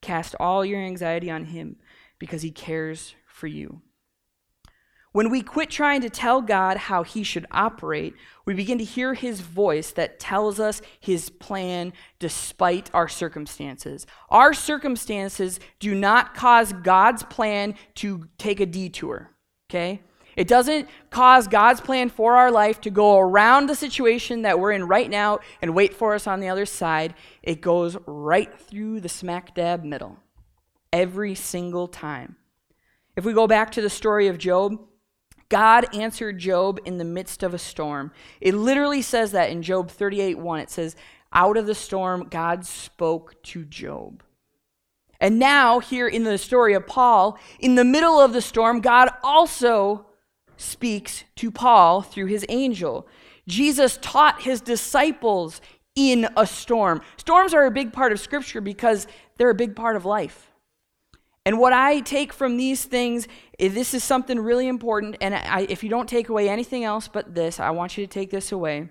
Cast 0.00 0.34
all 0.40 0.64
your 0.64 0.80
anxiety 0.80 1.30
on 1.30 1.46
him, 1.46 1.76
because 2.18 2.42
he 2.42 2.50
cares 2.50 3.14
for 3.26 3.48
you. 3.48 3.82
When 5.16 5.30
we 5.30 5.40
quit 5.40 5.70
trying 5.70 6.02
to 6.02 6.10
tell 6.10 6.42
God 6.42 6.76
how 6.76 7.02
He 7.02 7.22
should 7.22 7.46
operate, 7.50 8.12
we 8.44 8.52
begin 8.52 8.76
to 8.76 8.84
hear 8.84 9.14
His 9.14 9.40
voice 9.40 9.90
that 9.92 10.20
tells 10.20 10.60
us 10.60 10.82
His 11.00 11.30
plan 11.30 11.94
despite 12.18 12.90
our 12.92 13.08
circumstances. 13.08 14.06
Our 14.28 14.52
circumstances 14.52 15.58
do 15.78 15.94
not 15.94 16.34
cause 16.34 16.74
God's 16.74 17.22
plan 17.22 17.76
to 17.94 18.28
take 18.36 18.60
a 18.60 18.66
detour, 18.66 19.30
okay? 19.70 20.02
It 20.36 20.48
doesn't 20.48 20.86
cause 21.08 21.48
God's 21.48 21.80
plan 21.80 22.10
for 22.10 22.36
our 22.36 22.50
life 22.50 22.82
to 22.82 22.90
go 22.90 23.18
around 23.18 23.70
the 23.70 23.74
situation 23.74 24.42
that 24.42 24.60
we're 24.60 24.72
in 24.72 24.86
right 24.86 25.08
now 25.08 25.38
and 25.62 25.74
wait 25.74 25.94
for 25.94 26.14
us 26.14 26.26
on 26.26 26.40
the 26.40 26.50
other 26.50 26.66
side. 26.66 27.14
It 27.42 27.62
goes 27.62 27.96
right 28.04 28.52
through 28.60 29.00
the 29.00 29.08
smack 29.08 29.54
dab 29.54 29.82
middle 29.82 30.18
every 30.92 31.34
single 31.34 31.88
time. 31.88 32.36
If 33.16 33.24
we 33.24 33.32
go 33.32 33.46
back 33.46 33.72
to 33.72 33.80
the 33.80 33.88
story 33.88 34.28
of 34.28 34.36
Job, 34.36 34.78
God 35.48 35.94
answered 35.94 36.38
Job 36.38 36.80
in 36.84 36.98
the 36.98 37.04
midst 37.04 37.42
of 37.42 37.54
a 37.54 37.58
storm. 37.58 38.10
It 38.40 38.54
literally 38.54 39.02
says 39.02 39.32
that 39.32 39.50
in 39.50 39.62
Job 39.62 39.90
38 39.90 40.38
1. 40.38 40.60
It 40.60 40.70
says, 40.70 40.96
Out 41.32 41.56
of 41.56 41.66
the 41.66 41.74
storm, 41.74 42.28
God 42.30 42.64
spoke 42.66 43.42
to 43.44 43.64
Job. 43.64 44.22
And 45.20 45.38
now, 45.38 45.80
here 45.80 46.08
in 46.08 46.24
the 46.24 46.38
story 46.38 46.74
of 46.74 46.86
Paul, 46.86 47.38
in 47.58 47.74
the 47.74 47.84
middle 47.84 48.20
of 48.20 48.32
the 48.32 48.42
storm, 48.42 48.80
God 48.80 49.08
also 49.22 50.06
speaks 50.56 51.24
to 51.36 51.50
Paul 51.50 52.02
through 52.02 52.26
his 52.26 52.44
angel. 52.48 53.06
Jesus 53.48 53.98
taught 54.02 54.42
his 54.42 54.60
disciples 54.60 55.60
in 55.94 56.28
a 56.36 56.46
storm. 56.46 57.00
Storms 57.16 57.54
are 57.54 57.64
a 57.64 57.70
big 57.70 57.92
part 57.92 58.12
of 58.12 58.20
Scripture 58.20 58.60
because 58.60 59.06
they're 59.36 59.50
a 59.50 59.54
big 59.54 59.74
part 59.74 59.96
of 59.96 60.04
life. 60.04 60.50
And 61.46 61.60
what 61.60 61.72
I 61.72 62.00
take 62.00 62.32
from 62.32 62.56
these 62.56 62.84
things, 62.84 63.28
eh, 63.60 63.68
this 63.68 63.94
is 63.94 64.02
something 64.02 64.40
really 64.40 64.66
important. 64.66 65.16
And 65.20 65.32
I, 65.32 65.64
if 65.68 65.84
you 65.84 65.88
don't 65.88 66.08
take 66.08 66.28
away 66.28 66.48
anything 66.48 66.82
else 66.82 67.06
but 67.06 67.36
this, 67.36 67.60
I 67.60 67.70
want 67.70 67.96
you 67.96 68.04
to 68.04 68.12
take 68.12 68.30
this 68.30 68.50
away. 68.50 68.88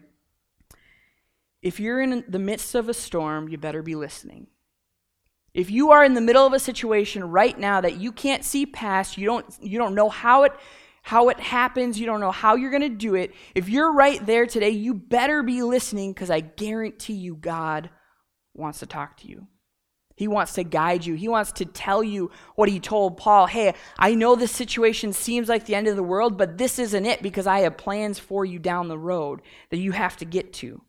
If 1.62 1.82
you're 1.82 2.02
in 2.02 2.24
the 2.30 2.40
midst 2.40 2.74
of 2.74 2.88
a 2.88 2.94
storm, 2.94 3.50
you 3.50 3.58
better 3.58 3.84
be 3.84 3.96
listening. 3.96 4.48
If 5.54 5.70
you 5.70 5.92
are 5.92 6.06
in 6.06 6.14
the 6.14 6.22
middle 6.22 6.46
of 6.46 6.54
a 6.54 6.60
situation 6.60 7.30
right 7.30 7.60
now 7.60 7.82
that 7.82 7.98
you 7.98 8.14
can't 8.14 8.46
see 8.46 8.66
past, 8.66 9.18
you 9.18 9.26
don't, 9.26 9.46
you 9.62 9.78
don't 9.78 9.94
know 9.94 10.08
how 10.08 10.44
it, 10.44 10.54
how 11.02 11.28
it 11.28 11.40
happens, 11.42 12.00
you 12.00 12.06
don't 12.06 12.22
know 12.22 12.32
how 12.32 12.56
you're 12.56 12.72
going 12.72 12.82
to 12.84 12.90
do 12.90 13.16
it, 13.16 13.34
if 13.54 13.68
you're 13.68 13.92
right 13.92 14.26
there 14.26 14.46
today, 14.46 14.70
you 14.70 14.94
better 14.94 15.44
be 15.44 15.62
listening 15.62 16.14
because 16.14 16.30
I 16.30 16.40
guarantee 16.40 17.14
you 17.16 17.36
God 17.36 17.90
wants 18.54 18.80
to 18.80 18.86
talk 18.86 19.18
to 19.18 19.28
you. 19.28 19.48
He 20.16 20.28
wants 20.30 20.54
to 20.54 20.64
guide 20.64 21.06
you. 21.06 21.16
He 21.16 21.28
wants 21.28 21.52
to 21.54 21.66
tell 21.66 22.02
you 22.02 22.32
what 22.56 22.70
he 22.70 22.80
told 22.80 23.18
Paul. 23.18 23.48
Hey, 23.48 23.74
I 24.00 24.16
know 24.16 24.36
this 24.36 24.52
situation 24.52 25.12
seems 25.12 25.50
like 25.50 25.66
the 25.66 25.76
end 25.76 25.88
of 25.88 25.98
the 25.98 26.04
world, 26.04 26.38
but 26.38 26.58
this 26.58 26.80
isn't 26.80 27.06
it 27.06 27.22
because 27.22 27.46
I 27.46 27.60
have 27.60 27.78
plans 27.78 28.18
for 28.18 28.46
you 28.46 28.58
down 28.58 28.88
the 28.88 28.98
road 28.98 29.42
that 29.72 29.78
you 29.78 29.92
have 29.92 30.16
to 30.18 30.26
get 30.26 30.54
to. 30.54 30.82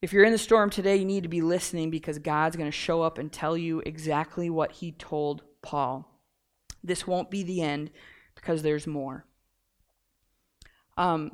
If 0.00 0.12
you're 0.12 0.24
in 0.24 0.32
the 0.32 0.38
storm 0.38 0.70
today, 0.70 0.96
you 0.96 1.04
need 1.04 1.24
to 1.24 1.28
be 1.28 1.40
listening 1.40 1.90
because 1.90 2.20
God's 2.20 2.56
going 2.56 2.70
to 2.70 2.76
show 2.76 3.02
up 3.02 3.18
and 3.18 3.32
tell 3.32 3.56
you 3.56 3.82
exactly 3.84 4.48
what 4.48 4.70
he 4.70 4.92
told 4.92 5.42
Paul. 5.60 6.08
This 6.84 7.04
won't 7.04 7.30
be 7.30 7.42
the 7.42 7.60
end 7.60 7.90
because 8.36 8.62
there's 8.62 8.86
more. 8.86 9.24
Um, 10.96 11.32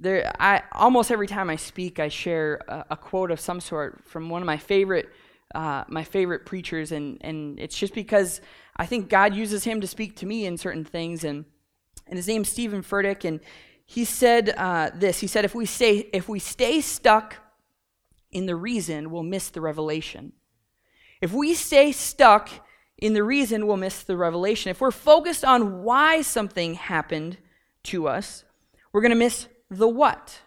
there 0.00 0.32
I 0.40 0.62
almost 0.72 1.10
every 1.10 1.26
time 1.26 1.50
I 1.50 1.56
speak, 1.56 1.98
I 1.98 2.08
share 2.08 2.60
a, 2.68 2.86
a 2.90 2.96
quote 2.96 3.30
of 3.30 3.38
some 3.38 3.60
sort 3.60 4.02
from 4.04 4.30
one 4.30 4.42
of 4.42 4.46
my 4.46 4.56
favorite 4.56 5.10
uh, 5.54 5.84
my 5.88 6.04
favorite 6.04 6.46
preachers, 6.46 6.92
and 6.92 7.18
and 7.20 7.58
it's 7.58 7.76
just 7.76 7.94
because 7.94 8.40
I 8.76 8.86
think 8.86 9.08
God 9.08 9.34
uses 9.34 9.64
him 9.64 9.80
to 9.80 9.86
speak 9.86 10.16
to 10.16 10.26
me 10.26 10.46
in 10.46 10.56
certain 10.56 10.84
things, 10.84 11.24
and 11.24 11.44
and 12.06 12.16
his 12.16 12.26
name's 12.26 12.48
Steven 12.48 12.82
Furtick, 12.82 13.24
and 13.24 13.40
he 13.84 14.04
said 14.04 14.54
uh, 14.56 14.90
this. 14.94 15.20
He 15.20 15.26
said, 15.26 15.44
if 15.44 15.54
we 15.54 15.66
stay 15.66 16.08
if 16.12 16.28
we 16.28 16.38
stay 16.38 16.80
stuck 16.80 17.36
in 18.30 18.46
the 18.46 18.56
reason, 18.56 19.10
we'll 19.10 19.22
miss 19.22 19.50
the 19.50 19.60
revelation. 19.60 20.32
If 21.20 21.32
we 21.32 21.54
stay 21.54 21.92
stuck 21.92 22.48
in 22.96 23.12
the 23.14 23.24
reason, 23.24 23.66
we'll 23.66 23.76
miss 23.76 24.02
the 24.02 24.16
revelation. 24.16 24.70
If 24.70 24.80
we're 24.80 24.90
focused 24.90 25.44
on 25.44 25.82
why 25.82 26.22
something 26.22 26.74
happened 26.74 27.38
to 27.84 28.08
us, 28.08 28.44
we're 28.92 29.00
going 29.00 29.10
to 29.10 29.16
miss 29.16 29.48
the 29.70 29.88
what. 29.88 30.40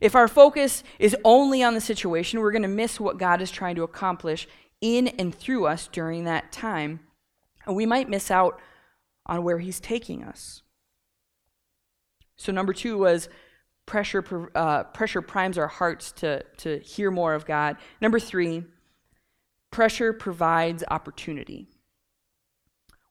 If 0.00 0.14
our 0.14 0.28
focus 0.28 0.82
is 0.98 1.14
only 1.24 1.62
on 1.62 1.74
the 1.74 1.80
situation, 1.80 2.40
we're 2.40 2.52
going 2.52 2.62
to 2.62 2.68
miss 2.68 2.98
what 2.98 3.18
God 3.18 3.42
is 3.42 3.50
trying 3.50 3.76
to 3.76 3.82
accomplish 3.82 4.48
in 4.80 5.08
and 5.08 5.34
through 5.34 5.66
us 5.66 5.88
during 5.92 6.24
that 6.24 6.52
time. 6.52 7.00
And 7.66 7.76
we 7.76 7.84
might 7.84 8.08
miss 8.08 8.30
out 8.30 8.58
on 9.26 9.44
where 9.44 9.58
He's 9.58 9.78
taking 9.78 10.24
us. 10.24 10.62
So, 12.36 12.50
number 12.52 12.72
two 12.72 12.96
was 12.96 13.28
pressure, 13.84 14.50
uh, 14.54 14.84
pressure 14.84 15.20
primes 15.20 15.58
our 15.58 15.66
hearts 15.66 16.12
to, 16.12 16.42
to 16.58 16.78
hear 16.78 17.10
more 17.10 17.34
of 17.34 17.44
God. 17.44 17.76
Number 18.00 18.18
three, 18.18 18.64
pressure 19.70 20.14
provides 20.14 20.82
opportunity. 20.90 21.68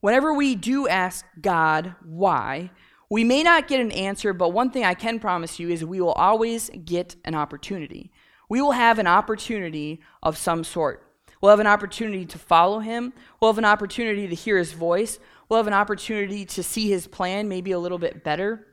Whenever 0.01 0.33
we 0.33 0.55
do 0.55 0.87
ask 0.87 1.25
God 1.39 1.95
why, 2.03 2.71
we 3.09 3.23
may 3.23 3.41
not 3.41 3.67
get 3.67 3.79
an 3.79 3.91
answer, 3.91 4.33
but 4.33 4.49
one 4.49 4.69
thing 4.69 4.85
I 4.85 4.93
can 4.93 5.19
promise 5.19 5.59
you 5.59 5.69
is 5.69 5.83
we 5.83 5.99
will 5.99 6.13
always 6.13 6.69
get 6.85 7.15
an 7.25 7.35
opportunity. 7.35 8.11
We 8.49 8.61
will 8.61 8.71
have 8.71 8.99
an 8.99 9.07
opportunity 9.07 10.01
of 10.21 10.37
some 10.37 10.63
sort. 10.63 11.05
We'll 11.41 11.51
have 11.51 11.59
an 11.59 11.67
opportunity 11.67 12.25
to 12.25 12.37
follow 12.37 12.79
him. 12.79 13.13
We'll 13.39 13.51
have 13.51 13.57
an 13.57 13.65
opportunity 13.65 14.27
to 14.27 14.35
hear 14.35 14.57
his 14.57 14.73
voice. 14.73 15.19
We'll 15.47 15.59
have 15.59 15.67
an 15.67 15.73
opportunity 15.73 16.45
to 16.45 16.61
see 16.61 16.89
his 16.89 17.07
plan 17.07 17.47
maybe 17.47 17.71
a 17.71 17.79
little 17.79 17.97
bit 17.97 18.23
better. 18.23 18.67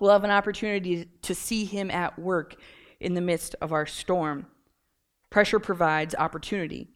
We'll 0.00 0.12
have 0.12 0.24
an 0.24 0.30
opportunity 0.30 1.08
to 1.22 1.34
see 1.34 1.64
him 1.64 1.90
at 1.90 2.18
work 2.18 2.56
in 3.00 3.14
the 3.14 3.20
midst 3.20 3.54
of 3.60 3.72
our 3.72 3.86
storm. 3.86 4.46
Pressure 5.30 5.60
provides 5.60 6.14
opportunity. 6.14 6.88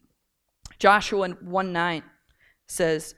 Joshua 0.79 1.29
1 1.29 1.73
9 1.73 2.03
says, 2.67 3.15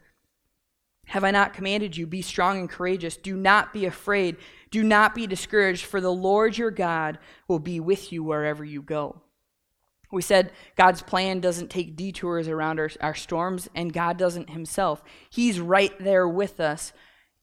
Have 1.12 1.24
I 1.24 1.30
not 1.30 1.52
commanded 1.52 1.94
you, 1.94 2.06
be 2.06 2.22
strong 2.22 2.58
and 2.58 2.70
courageous? 2.70 3.18
Do 3.18 3.36
not 3.36 3.74
be 3.74 3.84
afraid. 3.84 4.38
Do 4.70 4.82
not 4.82 5.14
be 5.14 5.26
discouraged, 5.26 5.84
for 5.84 6.00
the 6.00 6.10
Lord 6.10 6.56
your 6.56 6.70
God 6.70 7.18
will 7.46 7.58
be 7.58 7.80
with 7.80 8.14
you 8.14 8.24
wherever 8.24 8.64
you 8.64 8.80
go. 8.80 9.20
We 10.10 10.22
said 10.22 10.52
God's 10.74 11.02
plan 11.02 11.40
doesn't 11.40 11.68
take 11.68 11.96
detours 11.96 12.48
around 12.48 12.80
our, 12.80 12.90
our 13.02 13.14
storms, 13.14 13.68
and 13.74 13.92
God 13.92 14.16
doesn't 14.16 14.48
himself. 14.48 15.02
He's 15.28 15.60
right 15.60 15.92
there 15.98 16.26
with 16.26 16.60
us 16.60 16.94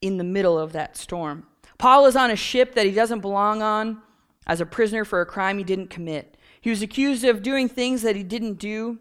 in 0.01 0.17
the 0.17 0.23
middle 0.23 0.57
of 0.57 0.71
that 0.71 0.97
storm. 0.97 1.45
Paul 1.77 2.07
is 2.07 2.15
on 2.15 2.31
a 2.31 2.35
ship 2.35 2.73
that 2.73 2.87
he 2.87 2.91
doesn't 2.91 3.19
belong 3.19 3.61
on 3.61 4.01
as 4.47 4.61
a 4.61 4.65
prisoner 4.65 5.05
for 5.05 5.21
a 5.21 5.27
crime 5.27 5.59
he 5.59 5.63
didn't 5.63 5.91
commit. 5.91 6.37
He 6.59 6.71
was 6.71 6.81
accused 6.81 7.23
of 7.23 7.43
doing 7.43 7.69
things 7.69 8.01
that 8.01 8.15
he 8.15 8.23
didn't 8.23 8.55
do. 8.55 8.97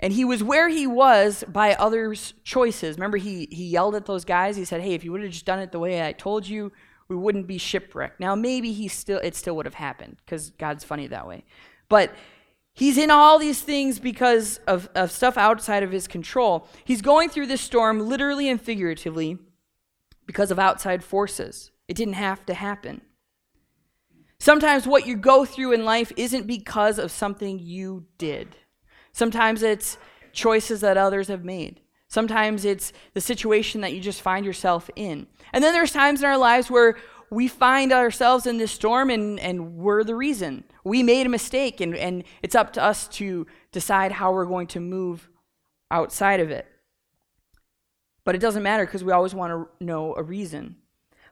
And 0.00 0.12
he 0.12 0.24
was 0.24 0.42
where 0.42 0.68
he 0.68 0.86
was 0.86 1.44
by 1.46 1.74
others' 1.74 2.34
choices. 2.42 2.96
Remember, 2.96 3.16
he, 3.16 3.48
he 3.50 3.66
yelled 3.66 3.94
at 3.94 4.06
those 4.06 4.24
guys. 4.24 4.56
He 4.56 4.64
said, 4.64 4.80
Hey, 4.80 4.94
if 4.94 5.04
you 5.04 5.12
would 5.12 5.22
have 5.22 5.30
just 5.30 5.46
done 5.46 5.60
it 5.60 5.72
the 5.72 5.78
way 5.78 6.06
I 6.06 6.12
told 6.12 6.46
you, 6.48 6.72
we 7.08 7.16
wouldn't 7.16 7.46
be 7.46 7.58
shipwrecked. 7.58 8.18
Now, 8.18 8.34
maybe 8.34 8.72
he 8.72 8.88
still 8.88 9.18
it 9.18 9.34
still 9.34 9.56
would 9.56 9.66
have 9.66 9.74
happened 9.74 10.16
because 10.24 10.50
God's 10.50 10.84
funny 10.84 11.06
that 11.08 11.26
way. 11.26 11.44
But 11.88 12.14
he's 12.72 12.98
in 12.98 13.10
all 13.10 13.38
these 13.38 13.60
things 13.60 13.98
because 13.98 14.58
of, 14.66 14.88
of 14.94 15.10
stuff 15.10 15.36
outside 15.36 15.82
of 15.82 15.92
his 15.92 16.08
control. 16.08 16.66
He's 16.84 17.02
going 17.02 17.28
through 17.28 17.46
this 17.46 17.60
storm 17.60 18.00
literally 18.00 18.48
and 18.48 18.60
figuratively 18.60 19.38
because 20.26 20.50
of 20.50 20.58
outside 20.58 21.04
forces. 21.04 21.70
It 21.86 21.96
didn't 21.96 22.14
have 22.14 22.44
to 22.46 22.54
happen. 22.54 23.02
Sometimes 24.38 24.86
what 24.86 25.06
you 25.06 25.16
go 25.16 25.44
through 25.44 25.72
in 25.72 25.84
life 25.84 26.12
isn't 26.16 26.46
because 26.46 26.98
of 26.98 27.10
something 27.10 27.58
you 27.58 28.06
did. 28.18 28.56
Sometimes 29.14 29.62
it's 29.62 29.96
choices 30.32 30.80
that 30.80 30.96
others 30.96 31.28
have 31.28 31.44
made. 31.44 31.80
Sometimes 32.08 32.64
it's 32.64 32.92
the 33.14 33.20
situation 33.20 33.80
that 33.80 33.92
you 33.92 34.00
just 34.00 34.20
find 34.20 34.44
yourself 34.44 34.90
in. 34.96 35.28
And 35.52 35.62
then 35.62 35.72
there's 35.72 35.92
times 35.92 36.20
in 36.20 36.26
our 36.26 36.36
lives 36.36 36.68
where 36.68 36.96
we 37.30 37.46
find 37.46 37.92
ourselves 37.92 38.44
in 38.44 38.58
this 38.58 38.72
storm 38.72 39.10
and, 39.10 39.38
and 39.38 39.76
we're 39.76 40.02
the 40.02 40.16
reason. 40.16 40.64
We 40.82 41.04
made 41.04 41.26
a 41.26 41.30
mistake, 41.30 41.80
and, 41.80 41.94
and 41.94 42.24
it's 42.42 42.56
up 42.56 42.72
to 42.72 42.82
us 42.82 43.06
to 43.08 43.46
decide 43.70 44.10
how 44.10 44.32
we're 44.32 44.46
going 44.46 44.66
to 44.68 44.80
move 44.80 45.28
outside 45.92 46.40
of 46.40 46.50
it. 46.50 46.66
But 48.24 48.34
it 48.34 48.40
doesn't 48.40 48.64
matter 48.64 48.84
because 48.84 49.04
we 49.04 49.12
always 49.12 49.34
want 49.34 49.52
to 49.52 49.84
know 49.84 50.14
a 50.16 50.24
reason. 50.24 50.76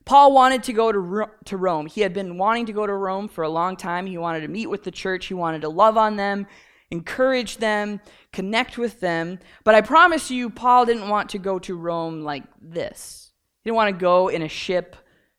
Paul 0.04 0.32
wanted 0.32 0.62
to 0.64 0.72
go 0.72 0.92
to, 0.92 1.26
to 1.46 1.56
Rome. 1.56 1.86
He 1.86 2.02
had 2.02 2.14
been 2.14 2.38
wanting 2.38 2.66
to 2.66 2.72
go 2.72 2.86
to 2.86 2.94
Rome 2.94 3.26
for 3.26 3.42
a 3.42 3.48
long 3.48 3.76
time. 3.76 4.06
He 4.06 4.18
wanted 4.18 4.40
to 4.42 4.48
meet 4.48 4.66
with 4.66 4.84
the 4.84 4.90
church, 4.92 5.26
he 5.26 5.34
wanted 5.34 5.62
to 5.62 5.68
love 5.68 5.96
on 5.96 6.14
them, 6.14 6.46
encourage 6.92 7.56
them, 7.56 8.00
connect 8.32 8.76
with 8.76 9.00
them. 9.00 9.38
But 9.64 9.74
I 9.74 9.80
promise 9.80 10.30
you, 10.30 10.50
Paul 10.50 10.84
didn't 10.84 11.08
want 11.08 11.30
to 11.30 11.38
go 11.38 11.58
to 11.60 11.74
Rome 11.74 12.22
like 12.22 12.44
this. 12.60 13.32
He 13.62 13.70
didn't 13.70 13.76
want 13.76 13.96
to 13.96 14.00
go 14.00 14.28
in 14.28 14.42
a 14.42 14.48
ship 14.48 14.94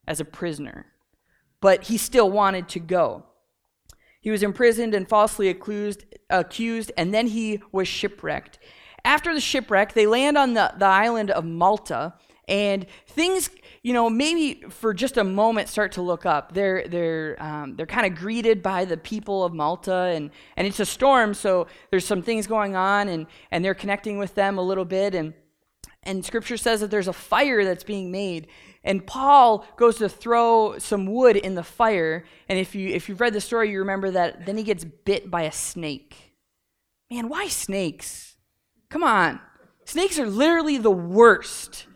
as 0.08 0.20
a 0.20 0.26
prisoner. 0.26 0.88
But 1.62 1.84
he 1.84 1.98
still 1.98 2.30
wanted 2.30 2.68
to 2.70 2.80
go. 2.80 3.24
He 4.20 4.32
was 4.32 4.42
imprisoned 4.42 4.96
and 4.96 5.08
falsely 5.08 5.48
accused, 5.48 6.06
accused 6.30 6.92
and 6.98 7.14
then 7.14 7.28
he 7.28 7.62
was 7.72 7.88
shipwrecked. 7.88 8.58
After 9.06 9.34
the 9.34 9.40
shipwreck, 9.40 9.94
they 9.94 10.08
land 10.08 10.38
on 10.38 10.56
the, 10.56 10.74
the 10.78 10.86
island 10.86 11.30
of 11.30 11.46
Malta, 11.46 12.14
and 12.48 12.88
things 13.06 13.50
you 13.84 13.92
know, 13.92 14.10
maybe 14.10 14.64
for 14.70 14.94
just 14.94 15.18
a 15.18 15.26
moment 15.26 15.68
start 15.68 15.92
to 15.94 16.02
look 16.02 16.26
up. 16.26 16.54
They're 16.54 16.88
they're 16.88 17.36
um, 17.44 17.76
they're 17.76 17.86
kind 17.86 18.08
of 18.08 18.18
greeted 18.18 18.64
by 18.64 18.86
the 18.86 18.96
people 18.96 19.44
of 19.44 19.54
Malta, 19.54 19.94
and 19.94 20.32
and 20.56 20.66
it's 20.66 20.80
a 20.80 20.86
storm, 20.86 21.34
so 21.34 21.68
there's 21.92 22.06
some 22.06 22.22
things 22.22 22.48
going 22.48 22.78
on, 22.78 23.10
and 23.10 23.28
and 23.52 23.64
they're 23.64 23.74
connecting 23.74 24.18
with 24.18 24.36
them 24.36 24.58
a 24.58 24.62
little 24.62 24.86
bit, 24.86 25.14
and 25.14 25.34
and 26.02 26.24
Scripture 26.24 26.56
says 26.56 26.80
that 26.80 26.92
there's 26.92 27.10
a 27.10 27.14
fire 27.14 27.66
that's 27.66 27.84
being 27.84 28.10
made, 28.10 28.48
and 28.86 29.06
Paul 29.06 29.66
goes 29.76 29.98
to 29.98 30.08
throw 30.08 30.80
some 30.80 31.06
wood 31.06 31.36
in 31.36 31.56
the 31.56 31.64
fire, 31.64 32.24
and 32.48 32.58
if 32.58 32.74
you 32.76 32.88
if 32.88 33.10
you've 33.10 33.20
read 33.20 33.34
the 33.34 33.42
story, 33.42 33.70
you 33.70 33.80
remember 33.80 34.12
that 34.12 34.46
then 34.46 34.56
he 34.56 34.64
gets 34.64 34.86
bit 34.86 35.30
by 35.30 35.42
a 35.42 35.52
snake. 35.52 36.34
Man, 37.12 37.28
why 37.28 37.50
snakes? 37.50 38.38
Come 38.90 39.04
on, 39.04 39.42
snakes 39.84 40.18
are 40.20 40.30
literally 40.30 40.78
the 40.78 40.90
worst 40.90 41.88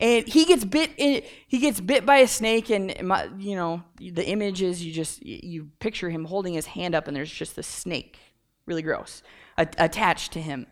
and 0.00 0.26
he 0.26 0.44
gets 0.44 0.64
bit 0.64 0.90
in, 0.96 1.22
he 1.46 1.58
gets 1.58 1.80
bit 1.80 2.06
by 2.06 2.18
a 2.18 2.28
snake 2.28 2.70
and 2.70 2.94
my, 3.02 3.28
you 3.38 3.56
know 3.56 3.82
the 3.98 4.26
image 4.26 4.62
is 4.62 4.84
you 4.84 4.92
just 4.92 5.24
you 5.24 5.70
picture 5.80 6.10
him 6.10 6.24
holding 6.24 6.54
his 6.54 6.66
hand 6.66 6.94
up 6.94 7.08
and 7.08 7.16
there's 7.16 7.32
just 7.32 7.56
the 7.56 7.62
snake 7.62 8.18
really 8.66 8.82
gross 8.82 9.22
a- 9.56 9.68
attached 9.78 10.32
to 10.32 10.40
him. 10.40 10.66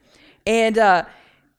And 0.46 0.78
uh, 0.78 1.04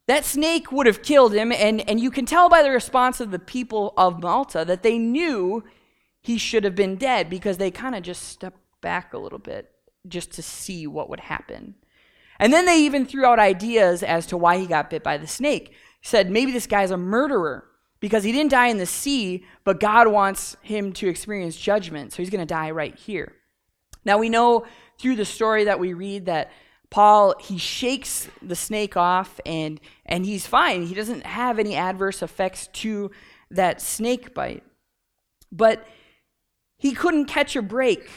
that 0.08 0.23
snake 0.23 0.71
would 0.71 0.88
have 0.88 1.01
killed 1.01 1.34
him 1.34 1.51
and, 1.51 1.88
and 1.89 1.99
you 1.99 2.10
can 2.10 2.25
tell 2.25 2.47
by 2.47 2.63
the 2.63 2.71
response 2.71 3.19
of 3.19 3.32
the 3.32 3.39
people 3.39 3.93
of 3.97 4.21
malta 4.21 4.63
that 4.65 4.84
they 4.84 4.97
knew 4.97 5.63
he 6.21 6.38
should 6.38 6.63
have 6.63 6.75
been 6.75 6.95
dead 6.95 7.30
because 7.30 7.58
they 7.58 7.71
kind 7.71 7.95
of 7.95 8.03
just 8.03 8.23
stepped 8.23 8.60
back 8.82 9.13
a 9.13 9.17
little 9.17 9.39
bit 9.39 9.71
just 10.08 10.32
to 10.34 10.41
see 10.41 10.88
what 10.88 11.10
would 11.10 11.19
happen. 11.19 11.75
And 12.39 12.53
then 12.53 12.65
they 12.65 12.80
even 12.82 13.06
threw 13.06 13.25
out 13.25 13.39
ideas 13.39 14.03
as 14.03 14.25
to 14.27 14.38
why 14.38 14.58
he 14.58 14.67
got 14.67 14.89
bit 14.89 15.03
by 15.03 15.17
the 15.17 15.27
snake 15.27 15.73
said 16.08 16.32
maybe 16.32 16.54
this 16.54 16.67
guy's 16.67 16.91
a 16.91 16.98
murderer 16.98 17.65
because 18.00 18.24
he 18.24 18.32
didn't 18.32 18.52
die 18.52 18.67
in 18.67 18.78
the 18.78 18.86
sea, 18.86 19.43
but 19.65 19.80
God 19.80 20.08
wants 20.08 20.56
him 20.62 20.93
to 20.93 21.10
experience 21.10 21.58
judgment, 21.58 22.13
so 22.13 22.17
he's 22.17 22.30
going 22.30 22.39
to 22.39 22.46
die 22.46 22.72
right 22.72 22.96
here. 22.96 23.34
Now 24.06 24.17
we 24.17 24.30
know 24.30 24.65
through 24.98 25.17
the 25.17 25.26
story 25.26 25.65
that 25.65 25.80
we 25.80 25.93
read 25.93 26.28
that 26.28 26.52
Paul 26.89 27.36
he 27.41 27.58
shakes 27.58 28.30
the 28.41 28.56
snake 28.56 28.96
off 28.96 29.41
and 29.46 29.82
and 30.06 30.26
he's 30.26 30.48
fine. 30.48 30.86
He 30.86 30.96
doesn't 30.96 31.26
have 31.26 31.60
any 31.60 31.76
adverse 31.76 32.24
effects 32.24 32.67
to 32.74 33.12
that 33.52 33.82
snake 33.82 34.34
bite. 34.34 34.63
But 35.52 35.86
he 36.78 36.93
couldn't 36.93 37.26
catch 37.26 37.58
a 37.58 37.62
break. 37.62 38.10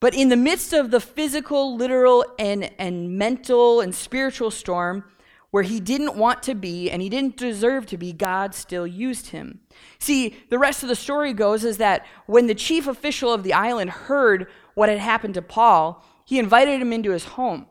But 0.00 0.14
in 0.14 0.28
the 0.28 0.36
midst 0.36 0.74
of 0.74 0.90
the 0.90 1.00
physical, 1.00 1.74
literal, 1.76 2.24
and, 2.38 2.70
and 2.78 3.16
mental 3.16 3.80
and 3.80 3.94
spiritual 3.94 4.50
storm, 4.50 5.04
where 5.50 5.62
he 5.62 5.80
didn't 5.80 6.16
want 6.16 6.42
to 6.42 6.54
be 6.54 6.90
and 6.90 7.00
he 7.00 7.08
didn't 7.08 7.36
deserve 7.36 7.86
to 7.86 7.96
be, 7.96 8.12
God 8.12 8.54
still 8.54 8.86
used 8.86 9.28
him. 9.28 9.60
See, 9.98 10.36
the 10.50 10.58
rest 10.58 10.82
of 10.82 10.88
the 10.88 10.96
story 10.96 11.32
goes 11.32 11.64
is 11.64 11.78
that 11.78 12.04
when 12.26 12.46
the 12.46 12.54
chief 12.54 12.86
official 12.86 13.32
of 13.32 13.42
the 13.42 13.54
island 13.54 13.90
heard 13.90 14.48
what 14.74 14.88
had 14.88 14.98
happened 14.98 15.34
to 15.34 15.42
Paul, 15.42 16.04
he 16.24 16.38
invited 16.38 16.80
him 16.80 16.92
into 16.92 17.12
his 17.12 17.24
home. 17.24 17.66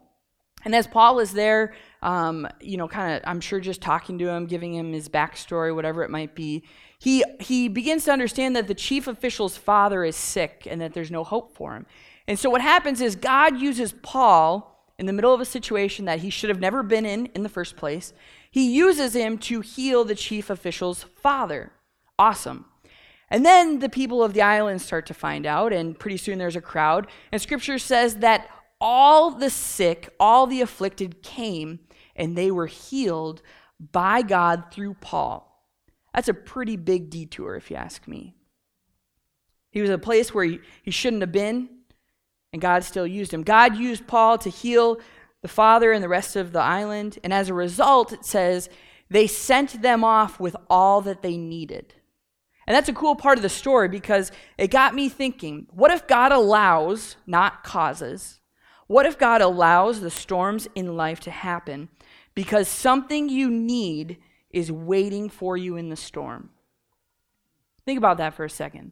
And 0.66 0.74
as 0.76 0.88
Paul 0.88 1.20
is 1.20 1.34
there, 1.34 1.76
um, 2.02 2.48
you 2.60 2.78
know, 2.78 2.88
kind 2.88 3.16
of, 3.16 3.22
I'm 3.30 3.40
sure 3.40 3.60
just 3.60 3.82
talking 3.82 4.18
to 4.20 4.28
him, 4.28 4.48
giving 4.48 4.74
him 4.74 4.92
his 4.92 5.08
backstory, 5.08 5.74
whatever 5.74 6.04
it 6.04 6.10
might 6.10 6.36
be, 6.36 6.64
he, 7.00 7.24
he 7.40 7.68
begins 7.68 8.06
to 8.06 8.12
understand 8.12 8.56
that 8.56 8.68
the 8.68 8.74
chief 8.74 9.08
official's 9.08 9.56
father 9.56 10.04
is 10.04 10.16
sick 10.16 10.68
and 10.70 10.82
that 10.82 10.94
there's 10.94 11.12
no 11.12 11.24
hope 11.24 11.56
for 11.56 11.76
him. 11.76 11.86
And 12.28 12.40
so 12.40 12.50
what 12.50 12.62
happens 12.62 13.02
is 13.02 13.16
God 13.16 13.60
uses 13.60 13.94
Paul 13.94 14.77
in 15.00 15.06
the 15.06 15.14
middle 15.14 15.34
of 15.34 15.42
a 15.42 15.46
situation 15.46 16.06
that 16.06 16.20
he 16.20 16.30
should 16.30 16.50
have 16.50 16.60
never 16.60 16.82
been 16.84 17.06
in 17.06 17.28
in 17.28 17.44
the 17.44 17.50
first 17.50 17.76
place. 17.76 18.14
He 18.50 18.74
uses 18.74 19.16
him 19.16 19.38
to 19.40 19.62
heal 19.62 20.04
the 20.04 20.16
chief 20.16 20.50
official's 20.50 21.04
father. 21.04 21.72
Awesome. 22.18 22.66
And 23.30 23.46
then 23.46 23.80
the 23.80 23.90
people 23.90 24.24
of 24.24 24.34
the 24.34 24.42
island 24.42 24.82
start 24.82 25.06
to 25.08 25.14
find 25.14 25.46
out, 25.46 25.74
and 25.74 26.00
pretty 26.00 26.18
soon 26.18 26.38
there's 26.38 26.56
a 26.56 26.62
crowd. 26.62 27.08
And 27.32 27.42
scripture 27.42 27.78
says 27.78 28.18
that 28.18 28.50
all 28.80 29.32
the 29.32 29.50
sick, 29.50 30.10
all 30.20 30.48
the 30.48 30.62
afflicted 30.62 31.22
came, 31.22 31.80
and 32.16 32.36
they 32.36 32.52
were 32.52 32.68
healed 32.68 33.42
by 33.92 34.22
God 34.22 34.66
through 34.72 34.96
Paul. 34.96 35.44
That's 36.14 36.30
a 36.30 36.34
pretty 36.34 36.78
big 36.78 37.10
detour, 37.10 37.56
if 37.56 37.70
you 37.70 37.78
ask 37.78 38.08
me. 38.08 38.36
He 39.70 39.82
was 39.82 39.90
a 39.92 40.00
place 40.00 40.34
where 40.34 40.46
he, 40.46 40.60
he 40.82 40.90
shouldn't 40.90 41.22
have 41.22 41.32
been, 41.32 41.70
and 42.54 42.62
God 42.62 42.84
still 42.84 43.08
used 43.08 43.34
him. 43.34 43.44
God 43.44 43.76
used 43.78 44.08
Paul 44.08 44.38
to 44.40 44.50
heal 44.50 45.00
the 45.42 45.48
father 45.48 45.92
and 45.92 46.04
the 46.04 46.10
rest 46.10 46.36
of 46.36 46.52
the 46.52 46.60
island, 46.60 47.20
and 47.24 47.34
as 47.34 47.50
a 47.50 47.54
result, 47.54 48.12
it 48.12 48.26
says 48.26 48.70
they 49.10 49.28
sent 49.28 49.82
them 49.82 50.04
off 50.04 50.40
with 50.40 50.56
all 50.70 51.02
that 51.02 51.22
they 51.22 51.38
needed. 51.38 51.94
And 52.66 52.76
that's 52.76 52.90
a 52.90 52.94
cool 52.94 53.16
part 53.16 53.38
of 53.38 53.44
the 53.44 53.50
story 53.50 53.88
because 53.88 54.32
it 54.58 54.70
got 54.70 54.94
me 54.94 55.08
thinking 55.08 55.68
what 55.72 55.92
if 55.92 56.06
God 56.08 56.32
allows, 56.34 57.16
not 57.26 57.64
causes, 57.64 58.42
what 58.88 59.06
if 59.06 59.18
God 59.18 59.42
allows 59.42 60.02
the 60.02 60.10
storms 60.10 60.68
in 60.76 60.98
life 60.98 61.20
to 61.22 61.32
happen 61.32 61.90
because 62.36 62.68
something 62.68 63.30
you 63.30 63.50
need 63.50 64.18
is 64.50 64.72
waiting 64.72 65.30
for 65.30 65.56
you 65.56 65.78
in 65.78 65.90
the 65.90 65.96
storm? 65.96 66.50
Think 67.86 67.98
about 67.98 68.18
that 68.18 68.34
for 68.34 68.44
a 68.44 68.50
second. 68.50 68.92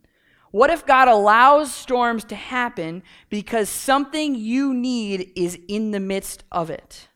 What 0.56 0.70
if 0.70 0.86
God 0.86 1.10
allows 1.10 1.74
storms 1.74 2.24
to 2.24 2.36
happen 2.36 3.04
because 3.28 3.68
something 3.68 4.36
you 4.36 4.74
need 4.74 5.34
is 5.36 5.60
in 5.68 5.91
the 5.91 6.00
midst 6.00 6.46
of 6.50 6.70
it? 6.70 7.10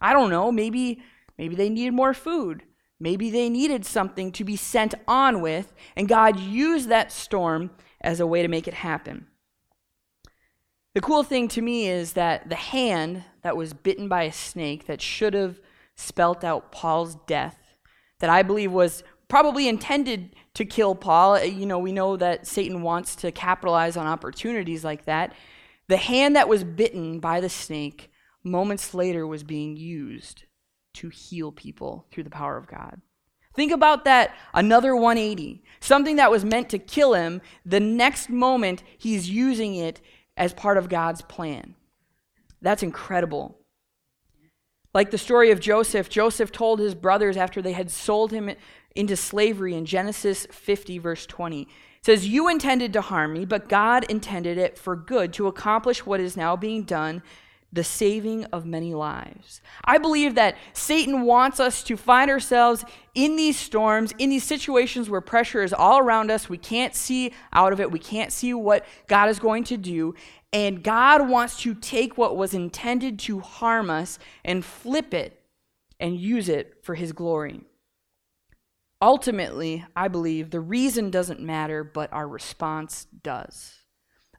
I 0.00 0.14
don't 0.14 0.30
know, 0.30 0.50
maybe 0.50 1.02
maybe 1.36 1.54
they 1.54 1.68
needed 1.68 1.92
more 1.92 2.14
food. 2.14 2.62
Maybe 2.98 3.28
they 3.28 3.50
needed 3.50 3.84
something 3.84 4.32
to 4.32 4.44
be 4.44 4.56
sent 4.56 4.94
on 5.06 5.42
with, 5.42 5.74
and 5.94 6.08
God 6.08 6.40
used 6.40 6.88
that 6.88 7.12
storm 7.12 7.70
as 8.00 8.18
a 8.18 8.26
way 8.26 8.40
to 8.40 8.48
make 8.48 8.66
it 8.66 8.72
happen. 8.72 9.26
The 10.94 11.02
cool 11.02 11.22
thing 11.22 11.48
to 11.48 11.60
me 11.60 11.86
is 11.86 12.14
that 12.14 12.48
the 12.48 12.54
hand 12.54 13.24
that 13.42 13.58
was 13.58 13.74
bitten 13.74 14.08
by 14.08 14.22
a 14.22 14.32
snake 14.32 14.86
that 14.86 15.02
should 15.02 15.34
have 15.34 15.60
spelt 15.96 16.44
out 16.44 16.72
Paul's 16.72 17.16
death, 17.26 17.58
that 18.20 18.30
I 18.30 18.42
believe 18.42 18.72
was 18.72 19.04
probably 19.28 19.68
intended 19.68 20.34
to 20.60 20.64
kill 20.66 20.94
Paul. 20.94 21.36
Uh, 21.36 21.40
you 21.40 21.66
know, 21.66 21.78
we 21.78 21.90
know 21.90 22.16
that 22.16 22.46
Satan 22.46 22.82
wants 22.82 23.16
to 23.16 23.32
capitalize 23.32 23.96
on 23.96 24.06
opportunities 24.06 24.84
like 24.84 25.06
that. 25.06 25.32
The 25.88 25.96
hand 25.96 26.36
that 26.36 26.48
was 26.48 26.64
bitten 26.64 27.18
by 27.18 27.40
the 27.40 27.48
snake 27.48 28.10
moments 28.44 28.94
later 28.94 29.26
was 29.26 29.42
being 29.42 29.76
used 29.76 30.44
to 30.94 31.08
heal 31.08 31.50
people 31.50 32.06
through 32.10 32.24
the 32.24 32.30
power 32.30 32.56
of 32.58 32.66
God. 32.66 33.00
Think 33.54 33.72
about 33.72 34.04
that 34.04 34.34
another 34.52 34.94
180. 34.94 35.64
Something 35.80 36.16
that 36.16 36.30
was 36.30 36.44
meant 36.44 36.68
to 36.70 36.78
kill 36.78 37.14
him, 37.14 37.40
the 37.64 37.80
next 37.80 38.28
moment 38.28 38.82
he's 38.98 39.30
using 39.30 39.74
it 39.74 40.00
as 40.36 40.52
part 40.52 40.76
of 40.76 40.90
God's 40.90 41.22
plan. 41.22 41.74
That's 42.60 42.82
incredible. 42.82 43.56
Like 44.92 45.10
the 45.10 45.18
story 45.18 45.52
of 45.52 45.60
Joseph, 45.60 46.08
Joseph 46.08 46.52
told 46.52 46.80
his 46.80 46.94
brothers 46.94 47.36
after 47.36 47.62
they 47.62 47.72
had 47.72 47.90
sold 47.90 48.32
him 48.32 48.50
into 48.94 49.16
slavery 49.16 49.74
in 49.74 49.84
Genesis 49.86 50.46
50, 50.50 50.98
verse 50.98 51.26
20. 51.26 51.62
It 51.62 51.68
says, 52.02 52.26
You 52.26 52.48
intended 52.48 52.92
to 52.94 53.00
harm 53.00 53.32
me, 53.32 53.44
but 53.44 53.68
God 53.68 54.04
intended 54.04 54.58
it 54.58 54.78
for 54.78 54.96
good 54.96 55.32
to 55.34 55.46
accomplish 55.46 56.04
what 56.06 56.20
is 56.20 56.36
now 56.36 56.56
being 56.56 56.84
done 56.84 57.22
the 57.72 57.84
saving 57.84 58.44
of 58.46 58.66
many 58.66 58.94
lives. 58.94 59.60
I 59.84 59.98
believe 59.98 60.34
that 60.34 60.56
Satan 60.72 61.22
wants 61.22 61.60
us 61.60 61.82
to 61.84 61.96
find 61.96 62.30
ourselves 62.30 62.84
in 63.14 63.36
these 63.36 63.56
storms, 63.56 64.12
in 64.18 64.30
these 64.30 64.44
situations 64.44 65.08
where 65.08 65.20
pressure 65.20 65.62
is 65.62 65.72
all 65.72 65.98
around 65.98 66.30
us. 66.30 66.48
We 66.48 66.58
can't 66.58 66.94
see 66.94 67.32
out 67.52 67.72
of 67.72 67.80
it, 67.80 67.92
we 67.92 67.98
can't 67.98 68.32
see 68.32 68.54
what 68.54 68.84
God 69.06 69.28
is 69.28 69.38
going 69.38 69.64
to 69.64 69.76
do. 69.76 70.14
And 70.52 70.82
God 70.82 71.28
wants 71.28 71.60
to 71.60 71.74
take 71.74 72.18
what 72.18 72.36
was 72.36 72.54
intended 72.54 73.20
to 73.20 73.38
harm 73.38 73.88
us 73.88 74.18
and 74.44 74.64
flip 74.64 75.14
it 75.14 75.40
and 76.00 76.18
use 76.18 76.48
it 76.48 76.78
for 76.82 76.96
his 76.96 77.12
glory. 77.12 77.60
Ultimately, 79.02 79.84
I 79.96 80.08
believe 80.08 80.50
the 80.50 80.60
reason 80.60 81.10
doesn't 81.10 81.40
matter, 81.40 81.82
but 81.82 82.12
our 82.12 82.28
response 82.28 83.06
does. 83.22 83.76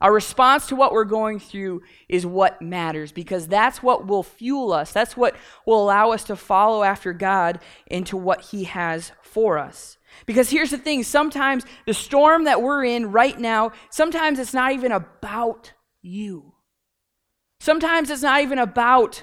Our 0.00 0.12
response 0.12 0.66
to 0.66 0.76
what 0.76 0.92
we're 0.92 1.04
going 1.04 1.38
through 1.38 1.82
is 2.08 2.26
what 2.26 2.60
matters 2.60 3.12
because 3.12 3.46
that's 3.46 3.84
what 3.84 4.06
will 4.06 4.24
fuel 4.24 4.72
us. 4.72 4.92
That's 4.92 5.16
what 5.16 5.36
will 5.64 5.82
allow 5.82 6.10
us 6.10 6.24
to 6.24 6.34
follow 6.34 6.82
after 6.82 7.12
God 7.12 7.60
into 7.86 8.16
what 8.16 8.40
He 8.40 8.64
has 8.64 9.12
for 9.22 9.58
us. 9.58 9.98
Because 10.26 10.50
here's 10.50 10.72
the 10.72 10.78
thing 10.78 11.04
sometimes 11.04 11.64
the 11.86 11.94
storm 11.94 12.44
that 12.44 12.60
we're 12.60 12.84
in 12.84 13.12
right 13.12 13.38
now, 13.38 13.70
sometimes 13.90 14.40
it's 14.40 14.52
not 14.52 14.72
even 14.72 14.90
about 14.90 15.72
you. 16.02 16.52
Sometimes 17.60 18.10
it's 18.10 18.22
not 18.22 18.40
even 18.40 18.58
about 18.58 19.22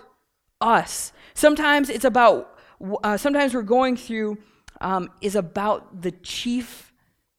us. 0.61 1.11
Sometimes 1.33 1.89
it's 1.89 2.05
about, 2.05 2.57
uh, 3.03 3.17
sometimes 3.17 3.53
we're 3.53 3.63
going 3.63 3.97
through 3.97 4.37
um, 4.81 5.09
is 5.21 5.35
about 5.35 6.01
the 6.01 6.11
chief 6.11 6.93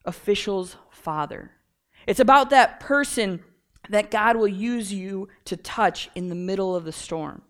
official's 0.05 0.75
father. 0.89 1.51
It's 2.07 2.19
about 2.19 2.49
that 2.49 2.79
person 2.79 3.43
that 3.89 4.11
God 4.11 4.37
will 4.37 4.47
use 4.47 4.93
you 4.93 5.27
to 5.45 5.57
touch 5.57 6.09
in 6.15 6.29
the 6.29 6.35
middle 6.35 6.75
of 6.75 6.85
the 6.85 6.91
storm. 6.91 7.43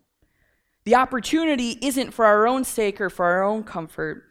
The 0.84 0.94
opportunity 0.96 1.78
isn't 1.80 2.12
for 2.12 2.24
our 2.24 2.46
own 2.46 2.64
sake 2.64 3.00
or 3.00 3.08
for 3.08 3.26
our 3.26 3.42
own 3.42 3.62
comfort, 3.62 4.24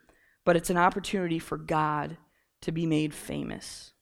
but 0.44 0.56
it's 0.56 0.70
an 0.70 0.78
opportunity 0.78 1.40
for 1.40 1.58
God 1.58 2.18
to 2.62 2.72
be 2.72 2.86
made 2.86 3.14
famous. 3.14 3.94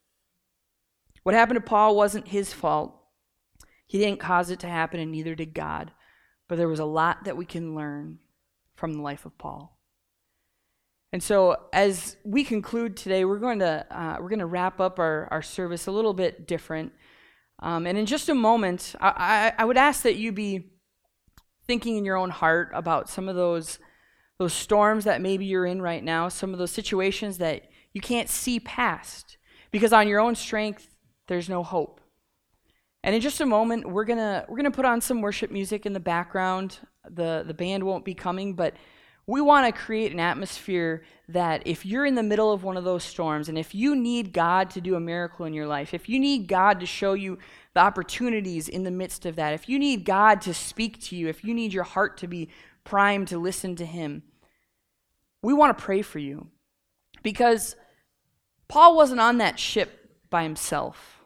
What 1.24 1.36
happened 1.36 1.58
to 1.58 1.62
Paul 1.62 1.96
wasn't 1.96 2.30
his 2.30 2.54
fault. 2.54 2.96
He 3.86 3.98
didn't 3.98 4.20
cause 4.20 4.50
it 4.50 4.60
to 4.62 4.68
happen, 4.68 5.00
and 5.00 5.12
neither 5.12 5.36
did 5.36 5.54
God. 5.54 5.92
But 6.48 6.58
there 6.58 6.68
was 6.68 6.80
a 6.80 6.86
lot 6.86 7.26
that 7.26 7.38
we 7.38 7.46
can 7.46 7.76
learn 7.76 8.20
from 8.76 8.94
the 8.94 9.02
life 9.02 9.26
of 9.26 9.38
Paul. 9.38 9.79
And 11.12 11.24
so, 11.24 11.58
as 11.74 12.18
we 12.24 12.44
conclude 12.44 12.96
today, 12.96 13.26
we're 13.26 13.40
going 13.40 13.60
to 13.60 13.86
uh, 13.90 14.18
we're 14.20 14.30
going 14.30 14.40
to 14.40 14.46
wrap 14.46 14.80
up 14.80 15.00
our, 15.00 15.28
our 15.32 15.42
service 15.42 15.88
a 15.88 15.92
little 15.92 16.14
bit 16.14 16.48
different. 16.48 16.94
Um, 17.62 17.88
and 17.88 17.98
in 17.98 18.06
just 18.06 18.30
a 18.30 18.36
moment, 18.36 18.96
I, 19.02 19.54
I, 19.58 19.64
I 19.64 19.66
would 19.66 19.78
ask 19.78 20.04
that 20.04 20.16
you 20.16 20.32
be 20.32 20.72
thinking 21.66 21.98
in 21.98 22.06
your 22.06 22.16
own 22.16 22.30
heart 22.30 22.70
about 22.74 23.10
some 23.10 23.28
of 23.28 23.36
those 23.36 23.80
those 24.38 24.54
storms 24.54 25.04
that 25.04 25.20
maybe 25.20 25.46
you're 25.46 25.66
in 25.66 25.82
right 25.82 26.04
now, 26.04 26.30
some 26.30 26.54
of 26.54 26.60
those 26.60 26.72
situations 26.72 27.40
that 27.40 27.70
you 27.92 28.00
can't 28.00 28.30
see 28.30 28.60
past, 28.60 29.38
because 29.72 29.92
on 29.92 30.08
your 30.08 30.22
own 30.22 30.34
strength, 30.36 30.96
there's 31.28 31.50
no 31.50 31.62
hope. 31.62 32.00
And 33.04 33.14
in 33.14 33.20
just 33.20 33.42
a 33.42 33.46
moment, 33.46 33.90
we're 33.90 34.06
gonna 34.06 34.46
we're 34.48 34.58
gonna 34.58 34.72
put 34.72 34.86
on 34.86 35.02
some 35.02 35.22
worship 35.22 35.50
music 35.50 35.88
in 35.88 35.94
the 35.94 36.00
background. 36.00 36.78
the 37.10 37.44
The 37.48 37.54
band 37.54 37.84
won't 37.84 38.06
be 38.06 38.14
coming, 38.14 38.54
but 38.54 38.76
we 39.30 39.42
want 39.42 39.68
to 39.68 39.82
create 39.82 40.12
an 40.12 40.20
atmosphere 40.20 41.04
that 41.28 41.62
if 41.66 41.86
you're 41.86 42.06
in 42.06 42.16
the 42.16 42.24
middle 42.24 42.52
of 42.52 42.64
one 42.64 42.78
of 42.78 42.84
those 42.84 43.04
storms 43.04 43.48
and 43.48 43.60
if 43.60 43.76
you 43.76 43.96
need 43.96 44.34
God 44.34 44.72
to 44.72 44.82
do 44.82 44.96
a 44.96 45.00
miracle 45.00 45.46
in 45.46 45.54
your 45.54 45.68
life, 45.68 45.94
if 45.94 46.10
you 46.10 46.20
need 46.20 46.48
God 46.48 46.80
to 46.80 46.88
show 46.88 47.14
you 47.14 47.38
the 47.76 47.80
opportunities 47.80 48.68
in 48.68 48.84
the 48.84 48.90
midst 48.90 49.28
of 49.28 49.36
that, 49.36 49.54
if 49.54 49.70
you 49.70 49.78
need 49.78 50.04
God 50.04 50.42
to 50.42 50.54
speak 50.54 51.00
to 51.04 51.16
you, 51.16 51.28
if 51.28 51.44
you 51.44 51.54
need 51.54 51.72
your 51.72 51.84
heart 51.84 52.18
to 52.18 52.28
be 52.28 52.50
primed 52.84 53.28
to 53.28 53.38
listen 53.38 53.76
to 53.76 53.86
Him, 53.86 54.24
we 55.44 55.54
want 55.54 55.78
to 55.78 55.84
pray 55.84 56.02
for 56.02 56.18
you. 56.18 56.48
Because 57.22 57.76
Paul 58.68 58.96
wasn't 58.96 59.20
on 59.20 59.38
that 59.38 59.60
ship 59.60 60.10
by 60.32 60.42
himself, 60.42 61.20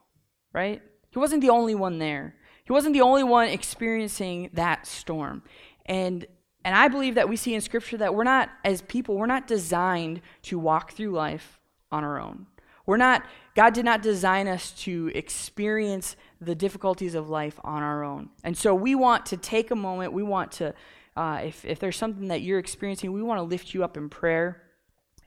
right? 0.51 0.81
He 1.11 1.19
wasn't 1.19 1.41
the 1.41 1.51
only 1.51 1.73
one 1.73 1.99
there. 1.99 2.35
He 2.65 2.73
wasn't 2.73 2.93
the 2.93 3.01
only 3.01 3.23
one 3.23 3.47
experiencing 3.47 4.49
that 4.53 4.87
storm. 4.87 5.41
And 5.85 6.25
and 6.65 6.75
I 6.75 6.87
believe 6.87 7.15
that 7.15 7.27
we 7.27 7.35
see 7.35 7.53
in 7.53 7.61
Scripture 7.61 7.97
that 7.97 8.15
we're 8.15 8.23
not, 8.23 8.49
as 8.63 8.81
people, 8.81 9.15
we're 9.15 9.25
not 9.25 9.47
designed 9.47 10.21
to 10.43 10.57
walk 10.57 10.93
through 10.93 11.11
life 11.11 11.59
on 11.91 12.03
our 12.03 12.19
own. 12.19 12.47
We're 12.85 12.97
not, 12.97 13.25
God 13.55 13.73
did 13.73 13.85
not 13.85 14.01
design 14.01 14.47
us 14.47 14.71
to 14.83 15.11
experience 15.13 16.15
the 16.41 16.55
difficulties 16.55 17.15
of 17.15 17.29
life 17.29 17.59
on 17.63 17.81
our 17.81 18.03
own. 18.03 18.29
And 18.43 18.57
so 18.57 18.75
we 18.75 18.95
want 18.95 19.25
to 19.27 19.37
take 19.37 19.71
a 19.71 19.75
moment, 19.75 20.13
we 20.13 20.23
want 20.23 20.51
to, 20.53 20.73
uh, 21.15 21.41
if, 21.43 21.63
if 21.65 21.79
there's 21.79 21.97
something 21.97 22.27
that 22.27 22.41
you're 22.41 22.59
experiencing, 22.59 23.13
we 23.13 23.21
want 23.21 23.39
to 23.39 23.43
lift 23.43 23.73
you 23.73 23.83
up 23.83 23.95
in 23.95 24.09
prayer. 24.09 24.61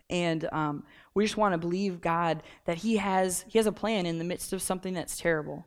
And 0.09 0.49
um, 0.53 0.85
we 1.15 1.25
just 1.25 1.37
want 1.37 1.53
to 1.53 1.59
believe 1.59 2.01
God 2.01 2.43
that 2.65 2.79
He 2.79 2.97
has, 2.97 3.45
He 3.49 3.59
has 3.59 3.67
a 3.67 3.73
plan 3.73 4.07
in 4.07 4.19
the 4.19 4.25
midst 4.25 4.53
of 4.53 4.63
something 4.63 4.95
that's 4.95 5.19
terrible 5.19 5.67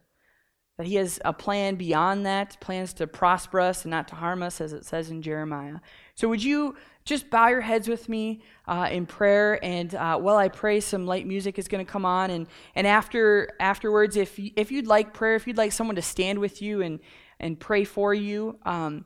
that 0.79 0.87
he 0.87 0.95
has 0.95 1.19
a 1.25 1.33
plan 1.33 1.75
beyond 1.75 2.25
that, 2.25 2.57
plans 2.61 2.93
to 2.93 3.05
prosper 3.05 3.59
us 3.59 3.83
and 3.83 3.91
not 3.91 4.07
to 4.07 4.15
harm 4.15 4.41
us, 4.41 4.61
as 4.61 4.71
it 4.71 4.85
says 4.85 5.09
in 5.09 5.21
Jeremiah. 5.21 5.79
So, 6.15 6.29
would 6.29 6.41
you 6.41 6.77
just 7.03 7.29
bow 7.29 7.49
your 7.49 7.59
heads 7.59 7.89
with 7.89 8.07
me 8.07 8.43
uh, 8.65 8.87
in 8.89 9.05
prayer? 9.05 9.59
And 9.61 9.93
uh, 9.93 10.17
while 10.19 10.37
I 10.37 10.47
pray, 10.47 10.79
some 10.79 11.05
light 11.05 11.27
music 11.27 11.59
is 11.59 11.67
going 11.67 11.85
to 11.85 11.91
come 11.91 12.05
on. 12.05 12.29
And, 12.29 12.47
and 12.75 12.87
after 12.87 13.57
afterwards, 13.59 14.15
if, 14.15 14.39
if 14.39 14.71
you'd 14.71 14.87
like 14.87 15.13
prayer, 15.13 15.35
if 15.35 15.47
you'd 15.47 15.57
like 15.57 15.73
someone 15.73 15.97
to 15.97 16.01
stand 16.01 16.39
with 16.39 16.61
you 16.61 16.81
and, 16.81 17.01
and 17.41 17.59
pray 17.59 17.83
for 17.83 18.13
you, 18.13 18.57
um, 18.65 19.03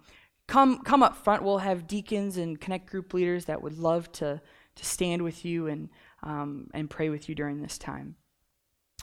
come, 0.48 0.84
come 0.84 1.02
up 1.02 1.24
front. 1.24 1.42
We'll 1.42 1.58
have 1.58 1.88
deacons 1.88 2.38
and 2.38 2.62
connect 2.62 2.88
group 2.88 3.16
leaders 3.16 3.46
that 3.46 3.64
would 3.64 3.80
love 3.80 4.12
to, 4.12 4.40
to 4.76 4.86
stand 4.86 5.24
with 5.24 5.44
you 5.44 5.66
and, 5.66 5.90
um, 6.22 6.70
and 6.72 6.88
pray 6.88 7.10
with 7.10 7.30
you 7.30 7.34
during 7.34 7.64
this 7.64 7.80
time. 7.80 8.14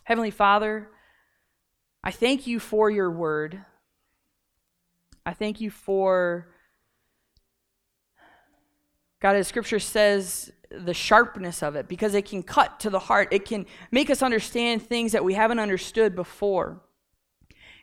Heavenly 0.04 0.30
Father, 0.30 0.88
I 2.02 2.10
thank 2.10 2.46
you 2.46 2.58
for 2.58 2.90
your 2.90 3.10
word. 3.10 3.62
I 5.26 5.34
thank 5.34 5.60
you 5.60 5.70
for, 5.70 6.48
God, 9.20 9.36
as 9.36 9.48
scripture 9.48 9.78
says, 9.78 10.50
the 10.70 10.94
sharpness 10.94 11.62
of 11.62 11.76
it, 11.76 11.88
because 11.88 12.14
it 12.14 12.24
can 12.24 12.42
cut 12.42 12.80
to 12.80 12.90
the 12.90 12.98
heart. 12.98 13.28
It 13.32 13.44
can 13.44 13.66
make 13.90 14.08
us 14.08 14.22
understand 14.22 14.82
things 14.82 15.12
that 15.12 15.24
we 15.24 15.34
haven't 15.34 15.58
understood 15.58 16.14
before. 16.14 16.80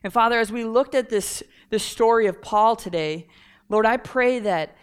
And 0.04 0.12
Father, 0.12 0.40
as 0.40 0.52
we 0.52 0.64
looked 0.64 0.96
at 0.96 1.10
this, 1.10 1.44
this 1.70 1.84
story 1.84 2.28
of 2.28 2.42
Paul 2.42 2.76
today, 2.76 3.28
Lord, 3.70 3.86
I 3.86 3.98
pray 3.98 4.40
that 4.40 4.76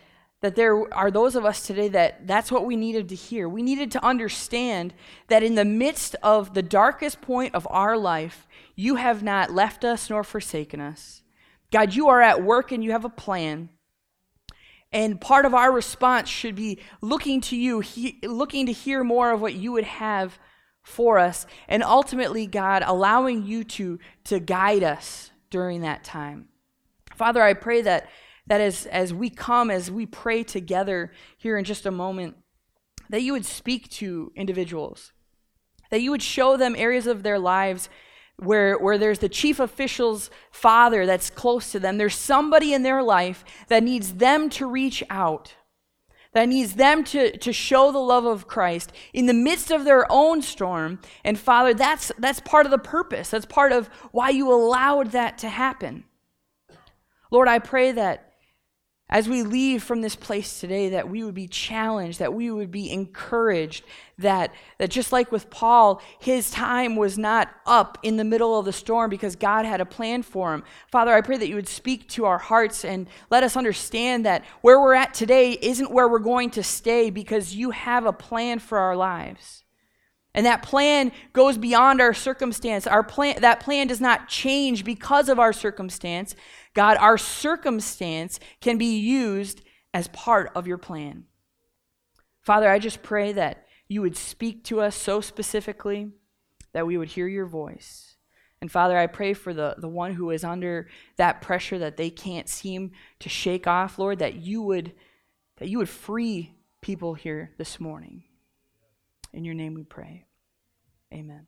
that 0.44 0.56
there 0.56 0.92
are 0.92 1.10
those 1.10 1.36
of 1.36 1.46
us 1.46 1.66
today 1.66 1.88
that 1.88 2.26
that's 2.26 2.52
what 2.52 2.66
we 2.66 2.76
needed 2.76 3.08
to 3.08 3.14
hear. 3.14 3.48
We 3.48 3.62
needed 3.62 3.90
to 3.92 4.04
understand 4.04 4.92
that 5.28 5.42
in 5.42 5.54
the 5.54 5.64
midst 5.64 6.16
of 6.22 6.52
the 6.52 6.60
darkest 6.60 7.22
point 7.22 7.54
of 7.54 7.66
our 7.70 7.96
life, 7.96 8.46
you 8.74 8.96
have 8.96 9.22
not 9.22 9.52
left 9.52 9.84
us 9.84 10.10
nor 10.10 10.24
forsaken 10.24 10.80
us. 10.80 11.22
God, 11.70 11.94
you 11.94 12.08
are 12.08 12.20
at 12.20 12.42
work 12.42 12.72
and 12.72 12.82
you 12.82 12.92
have 12.92 13.04
a 13.04 13.10
plan. 13.10 13.70
And 14.92 15.20
part 15.20 15.44
of 15.44 15.54
our 15.54 15.72
response 15.72 16.28
should 16.28 16.54
be 16.54 16.78
looking 17.00 17.40
to 17.42 17.56
you, 17.56 17.80
he, 17.80 18.20
looking 18.22 18.66
to 18.66 18.72
hear 18.72 19.02
more 19.02 19.32
of 19.32 19.40
what 19.40 19.54
you 19.54 19.72
would 19.72 19.84
have 19.84 20.38
for 20.82 21.18
us, 21.18 21.46
and 21.66 21.82
ultimately, 21.82 22.46
God, 22.46 22.82
allowing 22.84 23.44
you 23.44 23.64
to, 23.64 23.98
to 24.24 24.38
guide 24.38 24.84
us 24.84 25.30
during 25.50 25.80
that 25.80 26.04
time. 26.04 26.48
Father, 27.16 27.42
I 27.42 27.54
pray 27.54 27.80
that 27.82 28.08
that 28.46 28.60
as, 28.60 28.86
as 28.86 29.12
we 29.12 29.30
come, 29.30 29.70
as 29.70 29.90
we 29.90 30.06
pray 30.06 30.42
together 30.42 31.12
here 31.38 31.56
in 31.56 31.64
just 31.64 31.86
a 31.86 31.90
moment, 31.90 32.36
that 33.08 33.22
you 33.22 33.32
would 33.32 33.46
speak 33.46 33.88
to 33.88 34.32
individuals, 34.36 35.12
that 35.90 36.02
you 36.02 36.10
would 36.10 36.22
show 36.22 36.56
them 36.56 36.74
areas 36.76 37.06
of 37.06 37.22
their 37.22 37.38
lives 37.38 37.88
where, 38.36 38.76
where 38.78 38.98
there's 38.98 39.20
the 39.20 39.28
chief 39.28 39.60
official's 39.60 40.30
father 40.50 41.06
that's 41.06 41.30
close 41.30 41.72
to 41.72 41.80
them. 41.80 41.98
There's 41.98 42.16
somebody 42.16 42.72
in 42.72 42.82
their 42.82 43.02
life 43.02 43.44
that 43.68 43.82
needs 43.82 44.14
them 44.14 44.50
to 44.50 44.66
reach 44.66 45.02
out, 45.08 45.54
that 46.32 46.48
needs 46.48 46.74
them 46.74 47.04
to, 47.04 47.36
to 47.38 47.52
show 47.52 47.92
the 47.92 47.98
love 47.98 48.24
of 48.24 48.48
Christ 48.48 48.92
in 49.12 49.26
the 49.26 49.34
midst 49.34 49.70
of 49.70 49.84
their 49.84 50.10
own 50.10 50.42
storm. 50.42 50.98
And 51.22 51.38
Father, 51.38 51.74
that's, 51.74 52.10
that's 52.18 52.40
part 52.40 52.66
of 52.66 52.72
the 52.72 52.78
purpose. 52.78 53.30
That's 53.30 53.46
part 53.46 53.72
of 53.72 53.86
why 54.10 54.30
you 54.30 54.52
allowed 54.52 55.12
that 55.12 55.38
to 55.38 55.48
happen. 55.48 56.04
Lord, 57.30 57.48
I 57.48 57.60
pray 57.60 57.92
that 57.92 58.33
as 59.10 59.28
we 59.28 59.42
leave 59.42 59.82
from 59.82 60.00
this 60.00 60.16
place 60.16 60.60
today 60.60 60.88
that 60.88 61.08
we 61.08 61.22
would 61.22 61.34
be 61.34 61.46
challenged 61.46 62.18
that 62.18 62.32
we 62.32 62.50
would 62.50 62.70
be 62.70 62.90
encouraged 62.90 63.84
that 64.18 64.52
that 64.78 64.90
just 64.90 65.12
like 65.12 65.30
with 65.30 65.50
Paul 65.50 66.00
his 66.18 66.50
time 66.50 66.96
was 66.96 67.18
not 67.18 67.54
up 67.66 67.98
in 68.02 68.16
the 68.16 68.24
middle 68.24 68.58
of 68.58 68.64
the 68.64 68.72
storm 68.72 69.10
because 69.10 69.36
God 69.36 69.66
had 69.66 69.80
a 69.80 69.86
plan 69.86 70.22
for 70.22 70.54
him 70.54 70.64
father 70.90 71.12
i 71.12 71.20
pray 71.20 71.36
that 71.36 71.48
you 71.48 71.54
would 71.54 71.68
speak 71.68 72.08
to 72.10 72.24
our 72.24 72.38
hearts 72.38 72.84
and 72.84 73.06
let 73.30 73.42
us 73.42 73.56
understand 73.56 74.24
that 74.24 74.44
where 74.62 74.80
we're 74.80 74.94
at 74.94 75.14
today 75.14 75.52
isn't 75.52 75.90
where 75.90 76.08
we're 76.08 76.18
going 76.18 76.50
to 76.50 76.62
stay 76.62 77.10
because 77.10 77.54
you 77.54 77.70
have 77.70 78.06
a 78.06 78.12
plan 78.12 78.58
for 78.58 78.78
our 78.78 78.96
lives 78.96 79.64
and 80.34 80.46
that 80.46 80.62
plan 80.62 81.12
goes 81.32 81.56
beyond 81.56 82.00
our 82.00 82.12
circumstance. 82.12 82.88
Our 82.88 83.04
plan, 83.04 83.40
that 83.40 83.60
plan 83.60 83.86
does 83.86 84.00
not 84.00 84.28
change 84.28 84.84
because 84.84 85.28
of 85.28 85.38
our 85.38 85.52
circumstance. 85.52 86.34
God, 86.74 86.96
our 86.98 87.16
circumstance 87.16 88.40
can 88.60 88.78
be 88.78 88.98
used 88.98 89.62
as 89.92 90.08
part 90.08 90.50
of 90.54 90.66
your 90.66 90.78
plan. 90.78 91.24
Father, 92.40 92.68
I 92.68 92.78
just 92.78 93.02
pray 93.02 93.32
that 93.32 93.66
you 93.88 94.02
would 94.02 94.16
speak 94.16 94.64
to 94.64 94.80
us 94.80 94.96
so 94.96 95.20
specifically 95.20 96.10
that 96.72 96.86
we 96.86 96.98
would 96.98 97.08
hear 97.08 97.28
your 97.28 97.46
voice. 97.46 98.16
And 98.60 98.70
Father, 98.70 98.98
I 98.98 99.06
pray 99.06 99.34
for 99.34 99.54
the, 99.54 99.76
the 99.78 99.88
one 99.88 100.14
who 100.14 100.30
is 100.30 100.42
under 100.42 100.88
that 101.16 101.40
pressure 101.40 101.78
that 101.78 101.96
they 101.96 102.10
can't 102.10 102.48
seem 102.48 102.92
to 103.20 103.28
shake 103.28 103.66
off, 103.66 103.98
Lord, 103.98 104.18
that 104.18 104.34
you 104.34 104.62
would 104.62 104.92
that 105.58 105.68
you 105.68 105.78
would 105.78 105.88
free 105.88 106.52
people 106.80 107.14
here 107.14 107.52
this 107.58 107.78
morning. 107.78 108.24
In 109.32 109.44
your 109.44 109.54
name 109.54 109.74
we 109.74 109.84
pray. 109.84 110.26
Amen. 111.12 111.46